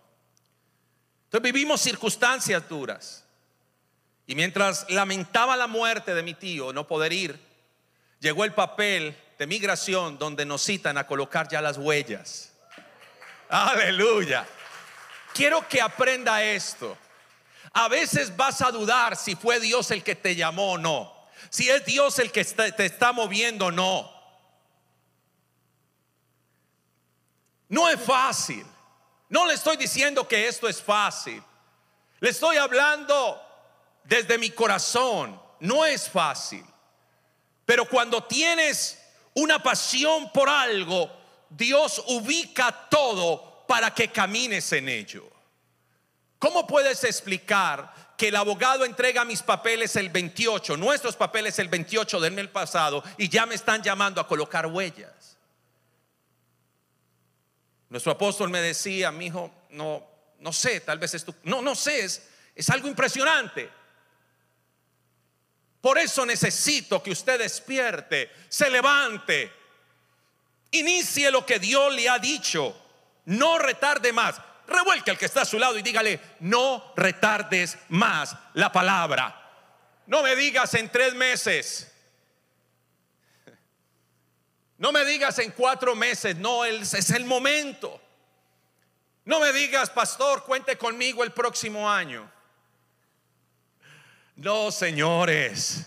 [1.26, 3.26] Entonces vivimos circunstancias duras.
[4.26, 7.38] Y mientras lamentaba la muerte de mi tío, no poder ir,
[8.22, 12.52] llegó el papel de migración donde nos citan a colocar ya las huellas.
[13.50, 14.46] Aleluya.
[15.34, 16.98] Quiero que aprenda esto.
[17.74, 21.14] A veces vas a dudar si fue Dios el que te llamó o no.
[21.50, 24.12] Si es Dios el que te está moviendo, no.
[27.70, 28.66] No es fácil.
[29.30, 31.44] No le estoy diciendo que esto es fácil.
[32.20, 33.40] Le estoy hablando
[34.04, 35.40] desde mi corazón.
[35.60, 36.66] No es fácil.
[37.66, 38.97] Pero cuando tienes
[39.38, 41.12] una pasión por algo,
[41.50, 45.30] Dios ubica todo para que camines en ello.
[46.40, 52.20] ¿Cómo puedes explicar que el abogado entrega mis papeles el 28, nuestros papeles el 28
[52.20, 55.38] del mes pasado, y ya me están llamando a colocar huellas.
[57.90, 60.04] Nuestro apóstol me decía, mi hijo, no,
[60.40, 63.70] no sé, tal vez es tu, no, no sé, es, es algo impresionante.
[65.82, 69.52] Por eso necesito que usted despierte, se levante,
[70.72, 72.76] inicie lo que Dios le ha dicho,
[73.26, 78.36] no retarde más revuelque al que está a su lado y dígale, no retardes más
[78.54, 79.44] la palabra.
[80.06, 81.92] No me digas en tres meses.
[84.78, 88.00] No me digas en cuatro meses, no, es el momento.
[89.26, 92.32] No me digas, pastor, cuente conmigo el próximo año.
[94.38, 95.86] No, señores,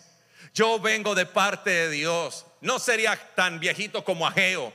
[0.53, 2.45] yo vengo de parte de Dios.
[2.61, 4.73] No sería tan viejito como Ageo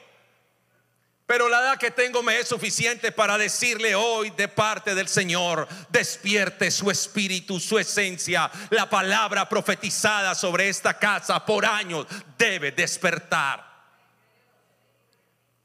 [1.25, 5.67] pero la edad que tengo me es suficiente para decirle hoy de parte del Señor,
[5.89, 8.51] despierte su espíritu, su esencia.
[8.69, 12.05] La palabra profetizada sobre esta casa por años
[12.37, 13.65] debe despertar.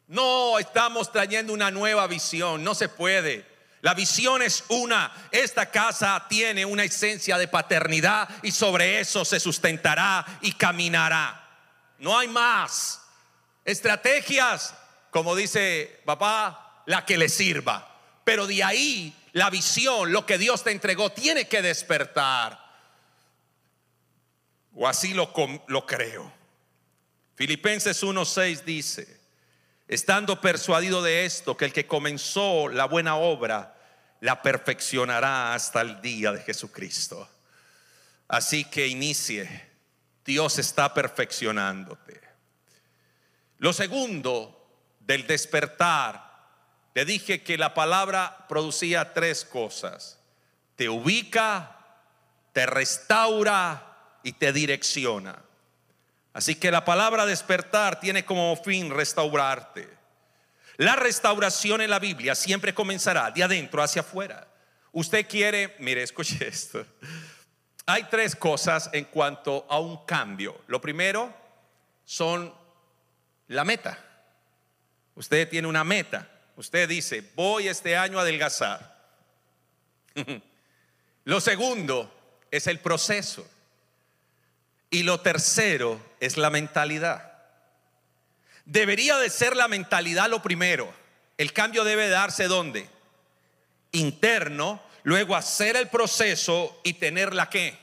[0.07, 3.47] No estamos trayendo una nueva visión, no se puede.
[3.83, 9.41] La visión es una, esta casa tiene una esencia de paternidad y sobre eso se
[9.41, 11.49] sustentará y caminará.
[11.99, 13.03] No hay más.
[13.65, 14.75] Estrategias
[15.11, 17.87] como dice papá, la que le sirva.
[18.25, 22.59] Pero de ahí la visión, lo que Dios te entregó, tiene que despertar.
[24.75, 25.33] O así lo,
[25.67, 26.33] lo creo.
[27.35, 29.20] Filipenses 1.6 dice,
[29.91, 33.77] estando persuadido de esto, que el que comenzó la buena obra,
[34.21, 37.29] la perfeccionará hasta el día de Jesucristo.
[38.29, 39.69] Así que inicie.
[40.25, 42.21] Dios está perfeccionándote.
[43.59, 44.65] Lo segundo
[45.01, 46.47] del despertar,
[46.95, 50.21] le dije que la palabra producía tres cosas.
[50.77, 51.99] Te ubica,
[52.53, 55.43] te restaura y te direcciona.
[56.33, 59.89] Así que la palabra despertar tiene como fin restaurarte.
[60.77, 64.47] La restauración en la Biblia siempre comenzará de adentro hacia afuera.
[64.93, 66.87] Usted quiere, mire, escuche esto.
[67.87, 70.63] Hay tres cosas en cuanto a un cambio.
[70.69, 71.35] Lo primero
[72.05, 72.55] son
[73.49, 73.99] la meta.
[75.17, 76.29] Usted tiene una meta.
[76.57, 78.99] Usted dice, voy este año a adelgazar.
[81.25, 82.13] Lo segundo
[82.51, 83.47] es el proceso.
[84.89, 87.33] Y lo tercero es la mentalidad.
[88.65, 90.93] Debería de ser la mentalidad lo primero.
[91.39, 92.89] El cambio debe darse ¿dónde?
[93.93, 97.77] Interno, luego hacer el proceso y tener la qué.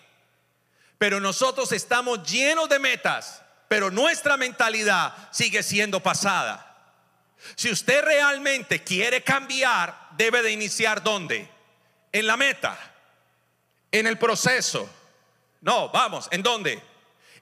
[0.98, 6.64] Pero nosotros estamos llenos de metas, pero nuestra mentalidad sigue siendo pasada.
[7.56, 11.50] Si usted realmente quiere cambiar, debe de iniciar ¿dónde?
[12.12, 12.78] En la meta,
[13.92, 14.90] en el proceso.
[15.62, 16.82] No, vamos, ¿en dónde?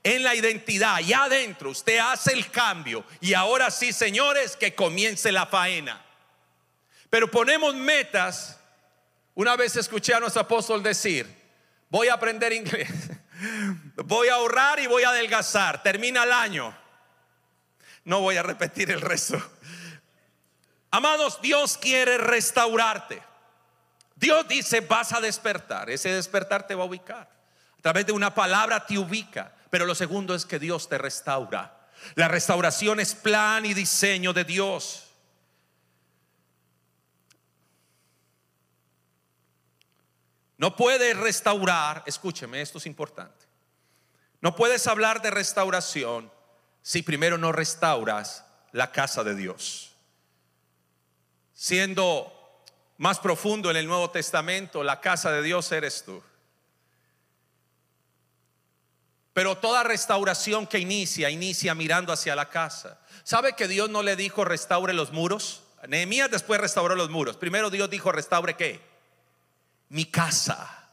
[0.05, 5.31] En la identidad, ya adentro, usted hace el cambio y ahora sí, señores, que comience
[5.31, 5.99] la faena.
[7.09, 8.59] Pero ponemos metas.
[9.33, 11.25] Una vez escuché a nuestro apóstol decir,
[11.89, 12.87] voy a aprender inglés,
[13.95, 16.77] voy a ahorrar y voy a adelgazar, termina el año.
[18.03, 19.41] No voy a repetir el resto.
[20.91, 23.23] Amados, Dios quiere restaurarte.
[24.15, 25.89] Dios dice, vas a despertar.
[25.89, 27.27] Ese despertar te va a ubicar.
[27.79, 29.54] A través de una palabra te ubica.
[29.75, 31.89] Pero lo segundo es que Dios te restaura.
[32.15, 35.09] La restauración es plan y diseño de Dios.
[40.57, 43.45] No puedes restaurar, escúcheme, esto es importante.
[44.39, 46.31] No puedes hablar de restauración
[46.81, 49.91] si primero no restauras la casa de Dios
[51.53, 52.31] siendo
[52.95, 56.23] más profundo en el Nuevo Testamento, la casa de Dios eres tú.
[59.35, 62.97] Pero toda restauración que inicia, inicia mirando hacia la casa.
[63.25, 65.61] ¿Sabe que Dios no le dijo restaure los muros?
[65.89, 67.35] Nehemías después restauró los muros.
[67.35, 68.79] Primero Dios dijo restaure qué?
[69.89, 70.87] Mi casa.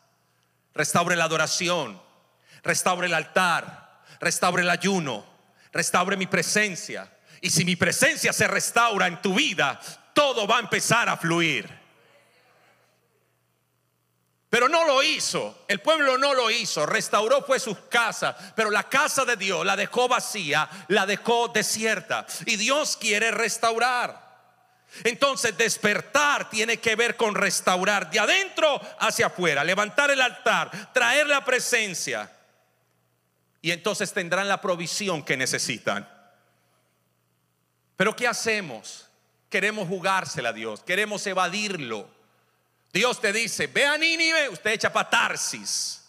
[0.75, 2.03] Restaure la adoración.
[2.65, 4.03] Restaure el altar.
[4.19, 5.25] Restaure el ayuno.
[5.73, 7.17] Restaure mi presencia.
[7.41, 9.79] Y si mi presencia se restaura en tu vida,
[10.13, 11.82] todo va a empezar a fluir.
[14.53, 18.83] Pero no lo hizo, el pueblo no lo hizo, restauró fue su casa, pero la
[18.83, 22.27] casa de Dios la dejó vacía, la dejó desierta.
[22.45, 24.31] Y Dios quiere restaurar.
[25.05, 31.29] Entonces despertar tiene que ver con restaurar de adentro hacia afuera, levantar el altar, traer
[31.29, 32.31] la presencia.
[33.63, 36.07] Y entonces tendrán la provisión que necesitan.
[37.97, 39.09] Pero ¿qué hacemos?
[39.53, 42.22] queremos jugársela a Dios, queremos evadirlo.
[42.93, 46.03] Dios te dice, ve a Nínive, usted echa patarsis.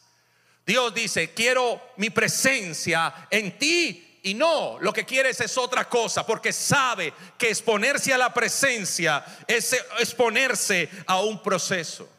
[0.66, 6.26] Dios dice, quiero mi presencia en ti y no, lo que quieres es otra cosa,
[6.26, 12.10] porque sabe que exponerse a la presencia es exponerse a un proceso.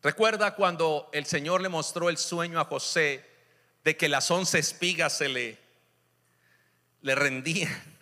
[0.00, 3.28] Recuerda cuando el Señor le mostró el sueño a José
[3.82, 5.58] de que las once espigas se le,
[7.02, 7.97] le rendían.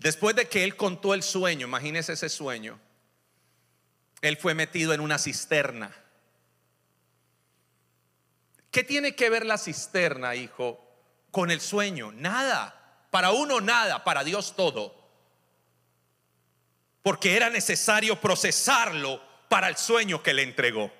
[0.00, 2.80] Después de que él contó el sueño, imagínese ese sueño,
[4.20, 5.94] él fue metido en una cisterna.
[8.70, 10.84] ¿Qué tiene que ver la cisterna, hijo,
[11.30, 12.12] con el sueño?
[12.12, 12.76] Nada.
[13.10, 14.94] Para uno nada, para Dios todo.
[17.02, 20.92] Porque era necesario procesarlo para el sueño que le entregó.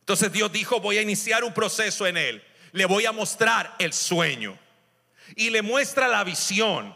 [0.00, 2.44] Entonces Dios dijo, voy a iniciar un proceso en él
[2.74, 4.58] le voy a mostrar el sueño.
[5.36, 6.94] Y le muestra la visión.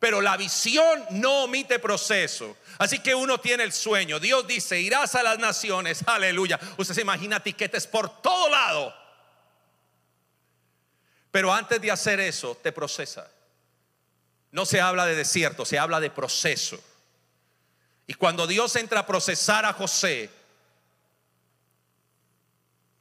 [0.00, 2.56] Pero la visión no omite proceso.
[2.78, 4.18] Así que uno tiene el sueño.
[4.18, 6.02] Dios dice, irás a las naciones.
[6.06, 6.58] Aleluya.
[6.78, 8.94] Usted se imagina tiquetes por todo lado.
[11.30, 13.30] Pero antes de hacer eso, te procesa.
[14.52, 16.82] No se habla de desierto, se habla de proceso.
[18.06, 20.30] Y cuando Dios entra a procesar a José,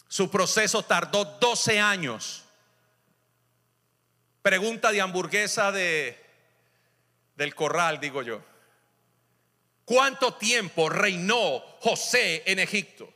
[0.09, 2.43] su proceso tardó 12 años.
[4.41, 6.18] Pregunta de hamburguesa de,
[7.39, 8.41] del corral, digo yo.
[9.85, 13.11] ¿Cuánto tiempo reinó José en Egipto?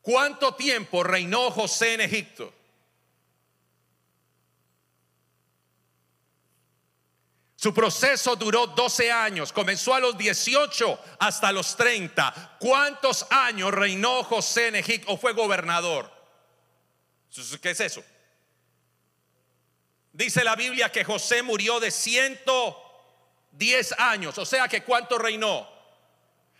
[0.00, 2.54] ¿Cuánto tiempo reinó José en Egipto?
[7.54, 12.56] Su proceso duró 12 años, comenzó a los 18 hasta los 30.
[12.58, 16.10] ¿Cuántos años reinó José en Egipto o fue gobernador?
[17.60, 18.02] ¿Qué es eso?
[20.18, 25.70] Dice la Biblia que José murió de 110 años, o sea que ¿cuánto reinó?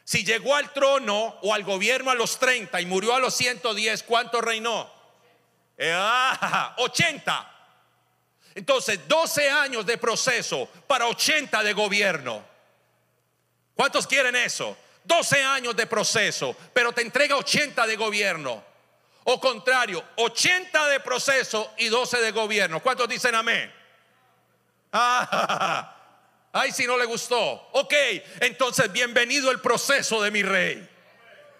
[0.05, 4.05] Si llegó al trono o al gobierno a los 30 y murió a los 110,
[4.05, 4.89] ¿cuánto reinó?
[5.77, 5.77] 80.
[5.77, 6.77] Eh, ah,
[8.55, 12.45] Entonces, 12 años de proceso para 80 de gobierno.
[13.75, 14.77] ¿Cuántos quieren eso?
[15.03, 18.68] 12 años de proceso, pero te entrega 80 de gobierno.
[19.31, 22.81] O contrario, 80 de proceso y 12 de gobierno.
[22.81, 23.70] ¿Cuántos dicen amén?
[24.91, 25.95] Ah,
[26.55, 27.68] ay, si no le gustó.
[27.72, 27.93] Ok,
[28.41, 30.89] entonces bienvenido el proceso de mi rey.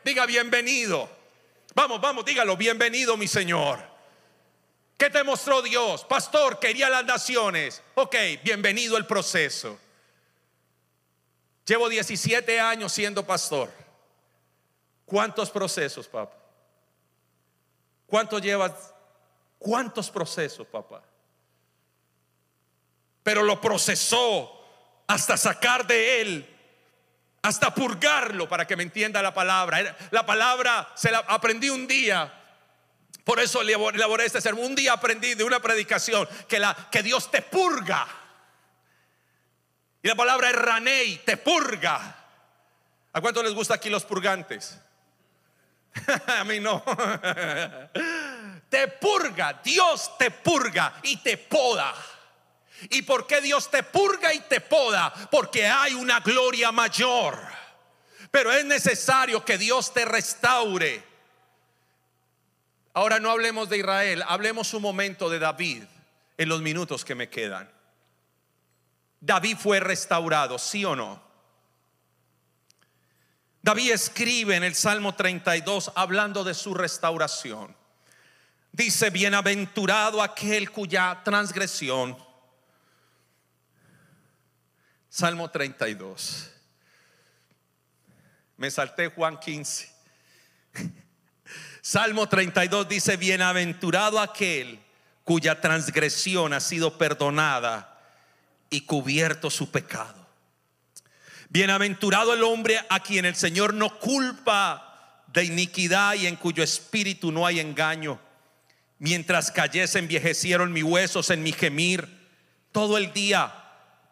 [0.03, 1.11] Diga bienvenido.
[1.75, 3.81] Vamos, vamos, dígalo, bienvenido mi Señor.
[4.97, 6.07] ¿Qué te mostró Dios?
[6.07, 7.83] Pastor, quería las naciones.
[7.97, 9.79] Ok, bienvenido el proceso.
[11.67, 13.71] Llevo 17 años siendo pastor.
[15.05, 16.38] ¿Cuántos procesos, papá?
[18.09, 18.73] ¿Cuánto llevas?
[19.59, 21.03] ¿Cuántos procesos, papá?
[23.23, 24.51] Pero lo procesó
[25.07, 26.57] hasta sacar de él,
[27.43, 29.95] hasta purgarlo, para que me entienda la palabra.
[30.11, 32.33] La palabra se la aprendí un día.
[33.25, 34.65] Por eso elaboré este sermón.
[34.65, 38.09] Un día aprendí de una predicación que, la, que Dios te purga.
[40.03, 42.17] Y la palabra es ranei, te purga.
[43.13, 44.79] ¿A cuánto les gusta aquí los purgantes?
[46.27, 46.83] A mí no.
[48.69, 51.95] te purga, Dios te purga y te poda.
[52.91, 55.13] ¿Y por qué Dios te purga y te poda?
[55.31, 57.39] Porque hay una gloria mayor.
[58.31, 61.03] Pero es necesario que Dios te restaure.
[62.95, 65.85] Ahora no hablemos de Israel, hablemos un momento de David
[66.37, 67.71] en los minutos que me quedan.
[69.21, 71.28] David fue restaurado, ¿sí o no?
[73.63, 77.77] David escribe en el Salmo 32 hablando de su restauración.
[78.73, 82.17] Dice, bienaventurado aquel cuya transgresión.
[85.09, 86.51] Salmo 32.
[88.57, 89.93] Me salté Juan 15.
[91.81, 94.81] Salmo 32 dice, bienaventurado aquel
[95.25, 97.99] cuya transgresión ha sido perdonada
[98.71, 100.18] y cubierto su pecado.
[101.51, 107.33] Bienaventurado el hombre a quien el Señor no culpa de iniquidad y en cuyo espíritu
[107.33, 108.21] no hay engaño.
[108.99, 112.09] Mientras cayese envejecieron mis huesos en mi gemir
[112.73, 113.55] todo el día,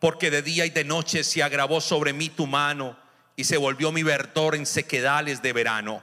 [0.00, 2.96] porque de día y de noche se agravó sobre mí tu mano
[3.34, 6.02] y se volvió mi verdor en sequedales de verano.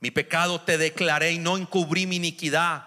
[0.00, 2.84] Mi pecado te declaré y no encubrí mi iniquidad.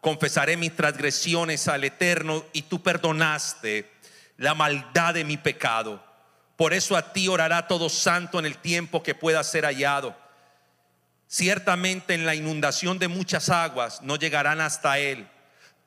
[0.00, 3.90] Confesaré mis transgresiones al Eterno y tú perdonaste
[4.36, 6.11] la maldad de mi pecado.
[6.62, 10.16] Por eso a ti orará todo santo en el tiempo que pueda ser hallado.
[11.26, 15.28] Ciertamente en la inundación de muchas aguas no llegarán hasta él.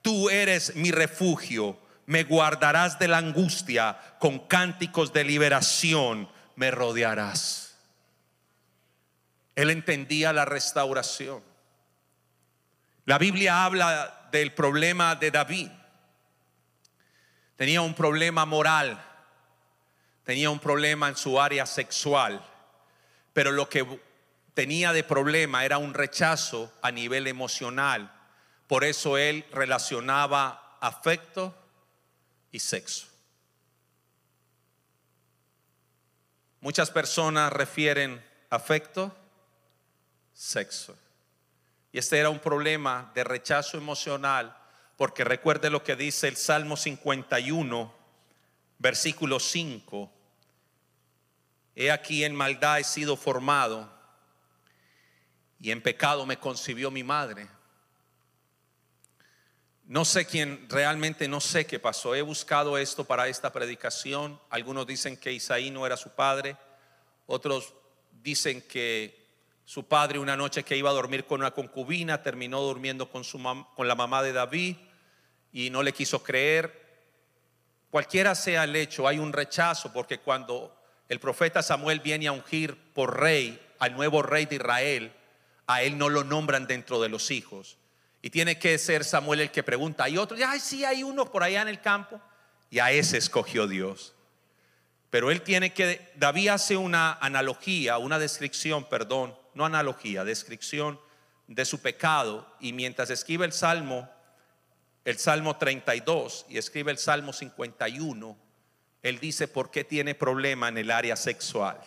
[0.02, 7.78] Tú eres mi refugio, me guardarás de la angustia, con cánticos de liberación me rodearás.
[9.56, 11.42] Él entendía la restauración.
[13.06, 15.70] La Biblia habla del problema de David
[17.56, 19.02] tenía un problema moral,
[20.26, 22.46] tenía un problema en su área sexual,
[23.32, 24.02] pero lo que
[24.54, 28.12] tenía de problema era un rechazo a nivel emocional.
[28.68, 31.56] Por eso él relacionaba afecto
[32.52, 33.08] y sexo.
[36.60, 39.16] Muchas personas refieren afecto,
[40.34, 40.98] sexo.
[41.92, 44.58] Y este era un problema de rechazo emocional
[44.98, 47.94] porque recuerde lo que dice el Salmo 51,
[48.80, 50.15] versículo 5.
[51.76, 53.92] He aquí en maldad he sido formado
[55.60, 57.48] y en pecado me concibió mi madre.
[59.84, 62.16] No sé quién, realmente no sé qué pasó.
[62.16, 64.40] He buscado esto para esta predicación.
[64.50, 66.58] Algunos dicen que Isaí no era su padre.
[67.28, 67.74] Otros
[68.24, 69.26] dicen que
[69.66, 73.42] su padre una noche que iba a dormir con una concubina terminó durmiendo con, su
[73.76, 74.78] con la mamá de David
[75.52, 76.84] y no le quiso creer.
[77.90, 80.76] Cualquiera sea el hecho, hay un rechazo porque cuando
[81.10, 85.12] el profeta Samuel viene a ungir por rey al nuevo rey de Israel,
[85.68, 87.78] a él no lo nombran dentro de los hijos.
[88.22, 90.06] Y tiene que ser Samuel el que pregunta.
[90.06, 92.20] Hay otro, ay, sí, hay uno por allá en el campo.
[92.70, 94.14] Y a ese escogió Dios.
[95.10, 101.00] Pero él tiene que, David hace una analogía, una descripción, perdón, no analogía, descripción
[101.48, 102.48] de su pecado.
[102.60, 104.10] Y mientras escribe el salmo,
[105.06, 108.38] el Salmo 32 y escribe el Salmo 51,
[109.06, 111.80] él dice, ¿por qué tiene problema en el área sexual?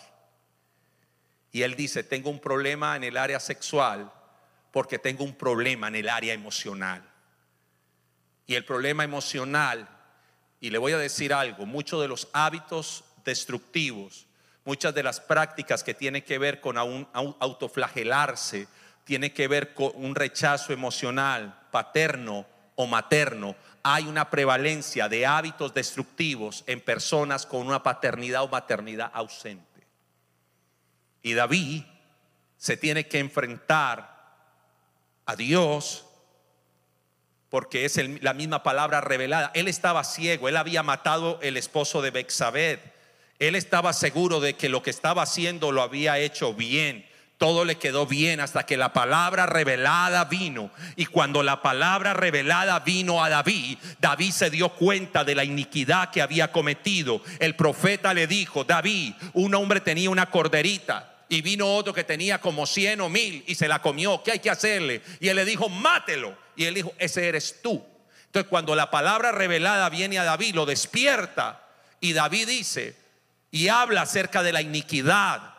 [1.50, 4.12] Y él dice, tengo un problema en el área sexual
[4.70, 7.02] porque tengo un problema en el área emocional.
[8.46, 9.88] Y el problema emocional,
[10.60, 14.28] y le voy a decir algo, muchos de los hábitos destructivos,
[14.64, 18.68] muchas de las prácticas que tienen que ver con autoflagelarse,
[19.02, 22.46] tiene que ver con un rechazo emocional paterno
[22.76, 29.10] o materno hay una prevalencia de hábitos destructivos en personas con una paternidad o maternidad
[29.14, 29.86] ausente.
[31.22, 31.84] Y David
[32.56, 34.18] se tiene que enfrentar
[35.26, 36.04] a Dios
[37.48, 39.50] porque es la misma palabra revelada.
[39.54, 42.78] Él estaba ciego, él había matado el esposo de Bexabed.
[43.38, 47.07] Él estaba seguro de que lo que estaba haciendo lo había hecho bien.
[47.38, 50.72] Todo le quedó bien hasta que la palabra revelada vino.
[50.96, 56.10] Y cuando la palabra revelada vino a David, David se dio cuenta de la iniquidad
[56.10, 57.22] que había cometido.
[57.38, 62.40] El profeta le dijo, David, un hombre tenía una corderita y vino otro que tenía
[62.40, 64.20] como cien o mil y se la comió.
[64.24, 65.02] ¿Qué hay que hacerle?
[65.20, 66.36] Y él le dijo, mátelo.
[66.56, 67.86] Y él dijo, ese eres tú.
[68.26, 71.62] Entonces cuando la palabra revelada viene a David, lo despierta.
[72.00, 72.96] Y David dice
[73.52, 75.54] y habla acerca de la iniquidad.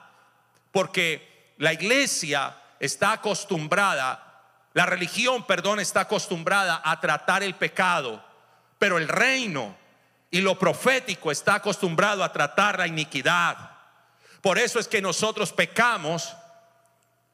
[0.71, 1.28] Porque
[1.59, 4.41] la iglesia está acostumbrada,
[4.73, 8.23] la religión, perdón, está acostumbrada a tratar el pecado.
[8.77, 9.75] Pero el reino
[10.31, 13.71] y lo profético está acostumbrado a tratar la iniquidad.
[14.41, 16.33] Por eso es que nosotros pecamos,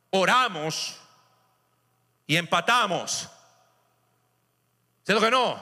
[0.09, 0.99] oramos
[2.25, 3.29] y empatamos.
[5.05, 5.59] ¿Cierto que no?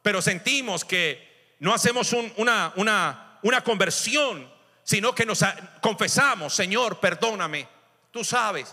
[0.00, 4.50] Pero sentimos que no hacemos una, una, una conversión,
[4.86, 5.44] sino que nos
[5.80, 7.68] confesamos, Señor, perdóname.
[8.12, 8.72] Tú sabes,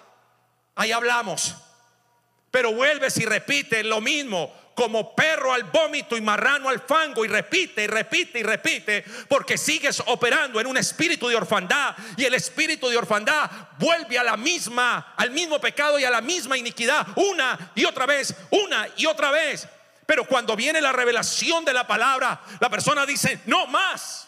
[0.76, 1.55] ahí hablamos.
[2.51, 7.28] Pero vuelves y repites lo mismo como perro al vómito y marrano al fango y
[7.28, 12.36] repite y repite y repite porque sigues operando en un espíritu de orfandad y el
[12.36, 13.49] espíritu de orfandad
[13.80, 18.05] vuelve a la misma al mismo pecado y a la misma iniquidad una y otra
[18.05, 19.68] vez, una y otra vez.
[20.05, 24.23] Pero cuando viene la revelación de la palabra, la persona dice, "No más."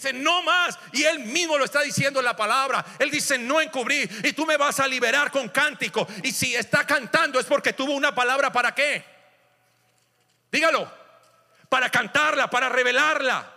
[0.00, 0.78] Dice, no más.
[0.92, 2.82] Y él mismo lo está diciendo en la palabra.
[2.98, 4.10] Él dice, no encubrir.
[4.24, 6.08] Y tú me vas a liberar con cántico.
[6.22, 9.04] Y si está cantando es porque tuvo una palabra para qué.
[10.50, 10.90] Dígalo.
[11.68, 13.52] Para cantarla, para revelarla.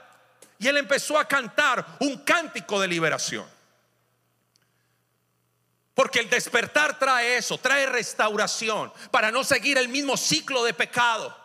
[0.59, 3.47] Y él empezó a cantar un cántico de liberación.
[5.93, 11.42] Porque el despertar trae eso, trae restauración para no seguir el mismo ciclo de pecado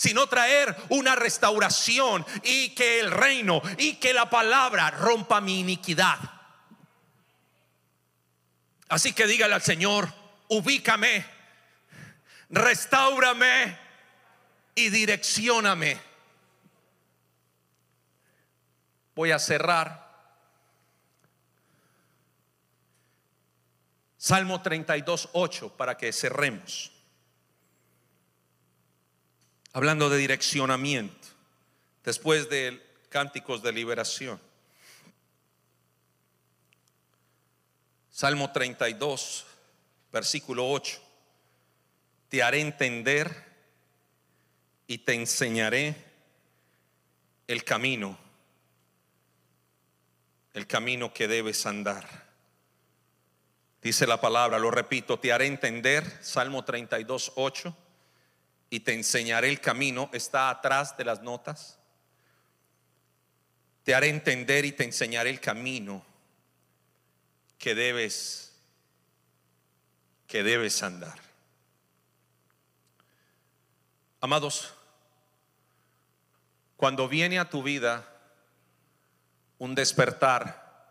[0.00, 6.18] sino traer una restauración y que el reino y que la palabra rompa mi iniquidad.
[8.88, 10.10] Así que dígale al Señor,
[10.48, 11.26] ubícame,
[12.48, 13.78] restaurame
[14.74, 16.00] y direccioname.
[19.14, 20.08] Voy a cerrar.
[24.16, 26.90] Salmo 32, 8 para que cerremos
[29.72, 31.28] hablando de direccionamiento,
[32.04, 34.40] después de cánticos de liberación.
[38.10, 39.46] Salmo 32,
[40.12, 41.00] versículo 8.
[42.28, 43.50] Te haré entender
[44.86, 45.94] y te enseñaré
[47.46, 48.18] el camino,
[50.52, 52.28] el camino que debes andar.
[53.82, 57.76] Dice la palabra, lo repito, te haré entender, Salmo 32, 8
[58.70, 61.78] y te enseñaré el camino, está atrás de las notas.
[63.82, 66.04] Te haré entender y te enseñaré el camino
[67.58, 68.46] que debes
[70.28, 71.18] que debes andar.
[74.20, 74.72] Amados,
[76.76, 78.06] cuando viene a tu vida
[79.58, 80.86] un despertar,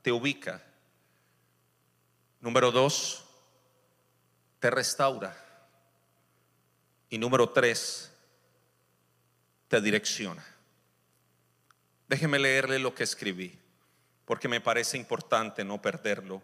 [0.00, 0.62] te ubica.
[2.40, 3.26] Número dos,
[4.60, 5.49] te restaura.
[7.10, 8.12] Y número tres,
[9.66, 10.44] te direcciona.
[12.08, 13.58] Déjeme leerle lo que escribí,
[14.24, 16.40] porque me parece importante no perderlo,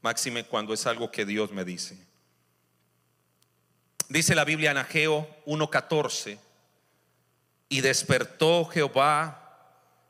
[0.00, 1.98] máxime cuando es algo que Dios me dice.
[4.08, 6.38] Dice la Biblia en Ageo 1:14,
[7.68, 9.42] y despertó Jehová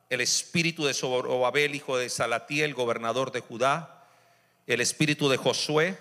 [0.08, 4.06] el espíritu de Zorobabel, hijo de Salatiel, gobernador de Judá,
[4.66, 5.98] el espíritu de Josué,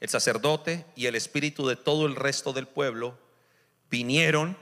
[0.00, 3.18] el sacerdote, y el espíritu de todo el resto del pueblo
[3.90, 4.56] vinieron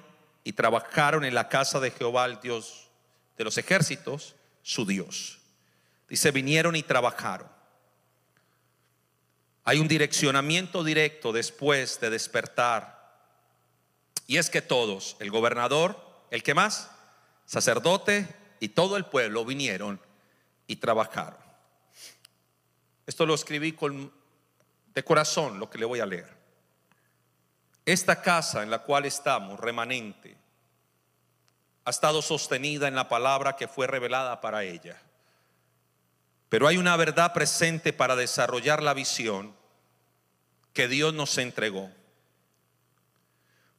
[0.45, 2.89] y trabajaron en la casa de Jehová, el Dios
[3.37, 5.39] de los ejércitos, su Dios.
[6.09, 7.49] Dice, vinieron y trabajaron.
[9.65, 12.99] Hay un direccionamiento directo después de despertar.
[14.27, 16.91] Y es que todos, el gobernador, el que más,
[17.45, 20.01] sacerdote y todo el pueblo vinieron
[20.67, 21.39] y trabajaron.
[23.07, 24.13] Esto lo escribí con
[24.95, 26.38] de corazón, lo que le voy a leer.
[27.89, 30.37] Esta casa en la cual estamos, remanente,
[31.87, 35.01] ha estado sostenida en la palabra que fue revelada para ella.
[36.51, 39.57] Pero hay una verdad presente para desarrollar la visión
[40.75, 41.91] que Dios nos entregó.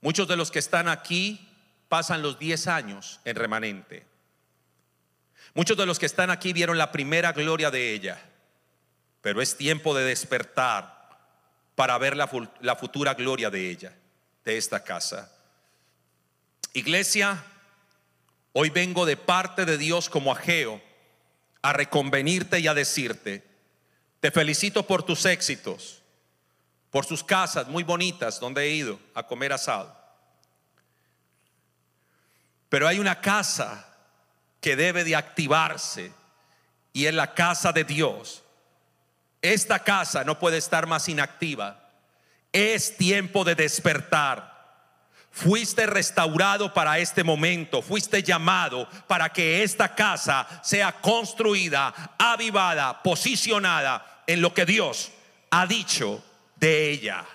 [0.01, 1.47] Muchos de los que están aquí
[1.87, 4.07] pasan los 10 años en remanente.
[5.53, 8.19] Muchos de los que están aquí vieron la primera gloria de ella,
[9.21, 10.97] pero es tiempo de despertar
[11.79, 12.27] para ver la,
[12.59, 13.95] la futura gloria de ella,
[14.57, 15.31] esta casa.
[16.73, 17.43] Iglesia,
[18.53, 20.81] hoy vengo de parte de Dios como ajeo
[21.61, 23.43] a reconvenirte y a decirte,
[24.19, 26.01] te felicito por tus éxitos,
[26.89, 29.97] por sus casas muy bonitas donde he ido a comer asado.
[32.69, 33.85] Pero hay una casa
[34.61, 36.13] que debe de activarse
[36.93, 38.43] y es la casa de Dios.
[39.41, 41.78] Esta casa no puede estar más inactiva.
[42.51, 44.49] Es tiempo de despertar.
[45.31, 54.23] Fuiste restaurado para este momento, fuiste llamado para que esta casa sea construida, avivada, posicionada
[54.25, 55.11] en lo que Dios
[55.51, 56.23] ha dicho
[56.55, 57.25] de ella.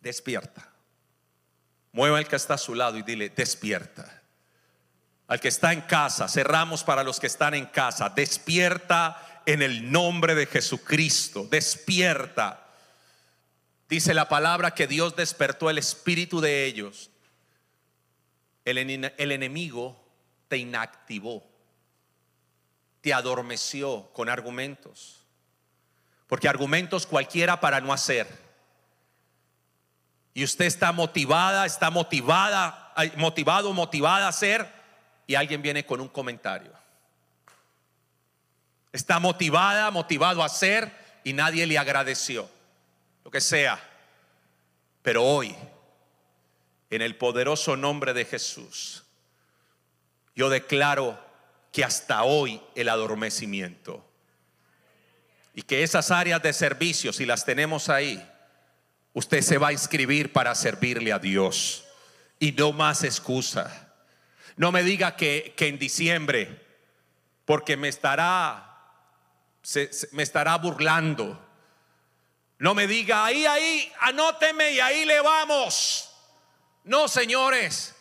[0.00, 0.68] Despierta.
[1.92, 4.22] Mueva al que está a su lado y dile, despierta.
[5.28, 9.90] Al que está en casa, cerramos para los que están en casa, despierta en el
[9.90, 12.66] nombre de Jesucristo, despierta.
[13.88, 17.10] Dice la palabra que Dios despertó el espíritu de ellos.
[18.64, 20.02] El, enemigo
[20.48, 21.44] te inactivó,
[23.02, 25.20] te adormeció con argumentos,
[26.26, 28.44] porque argumentos cualquiera para no hacer
[30.34, 34.68] y usted está motivada, está motivada, motivado, motivada a hacer,
[35.28, 36.72] y alguien viene con un comentario.
[38.94, 40.90] Está motivada, motivado a hacer,
[41.24, 42.48] y nadie le agradeció.
[43.24, 43.82] Lo que sea.
[45.02, 45.54] Pero hoy,
[46.90, 49.02] en el poderoso nombre de Jesús,
[50.36, 51.18] yo declaro
[51.72, 54.08] que hasta hoy el adormecimiento
[55.54, 58.24] y que esas áreas de servicio, si las tenemos ahí,
[59.12, 61.84] usted se va a inscribir para servirle a Dios.
[62.38, 63.92] Y no más excusa.
[64.56, 66.64] No me diga que, en diciembre,
[67.44, 68.73] porque me estará,
[70.12, 71.40] me estará burlando.
[72.58, 76.10] No me diga, ahí, ahí, anóteme y ahí le vamos.
[76.84, 77.94] No, señores,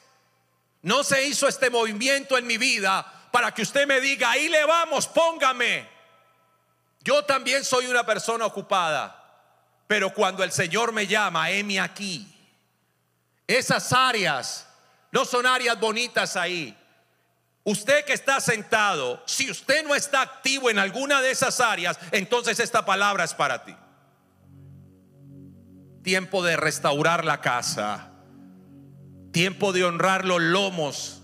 [0.82, 4.66] no se hizo este movimiento en mi vida para que usted me diga, ahí le
[4.66, 5.90] vamos, póngame.
[7.02, 9.20] Yo también soy una persona ocupada.
[9.88, 12.28] Pero cuando el Señor me llama, heme aquí.
[13.46, 14.68] Esas áreas
[15.12, 16.78] no son áreas bonitas ahí.
[17.66, 22.60] Usted que está sentado, si usted no está activo en alguna de esas áreas, entonces
[22.60, 23.74] esta palabra es para ti.
[26.04, 28.10] Tiempo de restaurar la casa.
[29.32, 31.22] Tiempo de honrar los lomos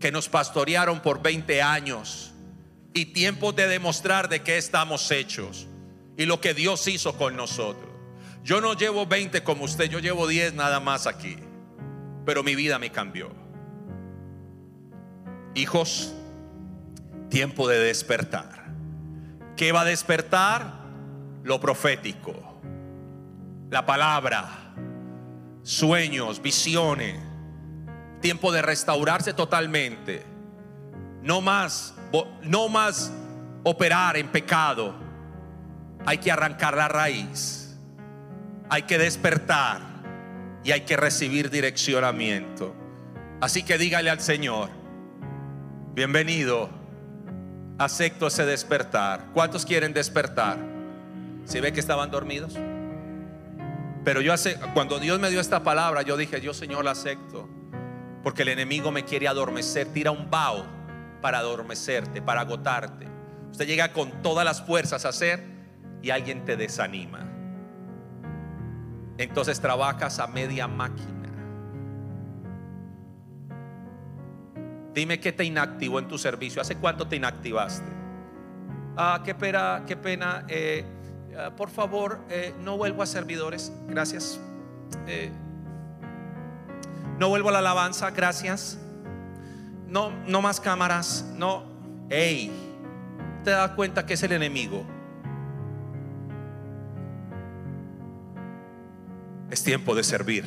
[0.00, 2.32] que nos pastorearon por 20 años.
[2.92, 5.68] Y tiempo de demostrar de qué estamos hechos
[6.16, 7.88] y lo que Dios hizo con nosotros.
[8.42, 11.36] Yo no llevo 20 como usted, yo llevo 10 nada más aquí.
[12.26, 13.47] Pero mi vida me cambió.
[15.58, 16.14] Hijos,
[17.28, 18.66] tiempo de despertar.
[19.56, 20.72] ¿Qué va a despertar?
[21.42, 22.34] Lo profético.
[23.70, 24.74] La palabra,
[25.62, 27.20] sueños, visiones.
[28.20, 30.24] Tiempo de restaurarse totalmente.
[31.22, 31.94] No más,
[32.42, 33.12] no más
[33.64, 34.94] operar en pecado.
[36.06, 37.58] Hay que arrancar la raíz
[38.70, 39.80] hay que despertar
[40.64, 42.74] y hay que recibir direccionamiento.
[43.40, 44.70] Así que dígale al Señor,
[45.98, 46.70] bienvenido,
[47.76, 49.26] acepto ese despertar.
[49.34, 50.56] ¿Cuántos quieren despertar?
[51.44, 52.56] Si ve que estaban dormidos?
[54.04, 57.48] Pero yo hace, cuando Dios me dio esta palabra, yo dije, yo Señor la acepto.
[58.22, 60.64] Porque el enemigo me quiere adormecer, tira un vaho
[61.20, 63.06] para adormecerte, para agotarte.
[63.50, 65.44] Usted llega con todas las fuerzas a hacer
[66.00, 67.28] y alguien te desanima
[69.18, 71.17] entonces trabajas a media máquina.
[74.94, 76.60] Dime qué te inactivó en tu servicio.
[76.60, 77.90] ¿Hace cuánto te inactivaste?
[78.96, 80.44] Ah, qué pena, qué pena.
[80.48, 80.84] Eh,
[81.38, 83.72] ah, por favor, eh, no vuelvo a servidores.
[83.86, 84.40] Gracias.
[85.06, 85.30] Eh,
[87.18, 88.10] no vuelvo a la alabanza.
[88.10, 88.78] Gracias.
[89.86, 91.24] No, no más cámaras.
[91.36, 91.64] No.
[92.10, 92.50] Hey,
[93.44, 94.84] te das cuenta que es el enemigo
[99.50, 100.44] Es tiempo de servir.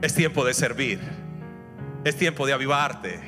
[0.00, 1.00] Es tiempo de servir.
[2.06, 3.18] Es tiempo de avivarte.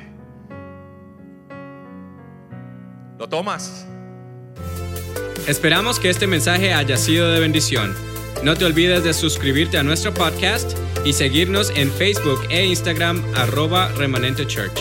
[3.17, 3.85] ¿Lo tomas?
[5.47, 7.93] Esperamos que este mensaje haya sido de bendición.
[8.41, 13.89] No te olvides de suscribirte a nuestro podcast y seguirnos en Facebook e Instagram arroba
[13.97, 14.79] remanente church.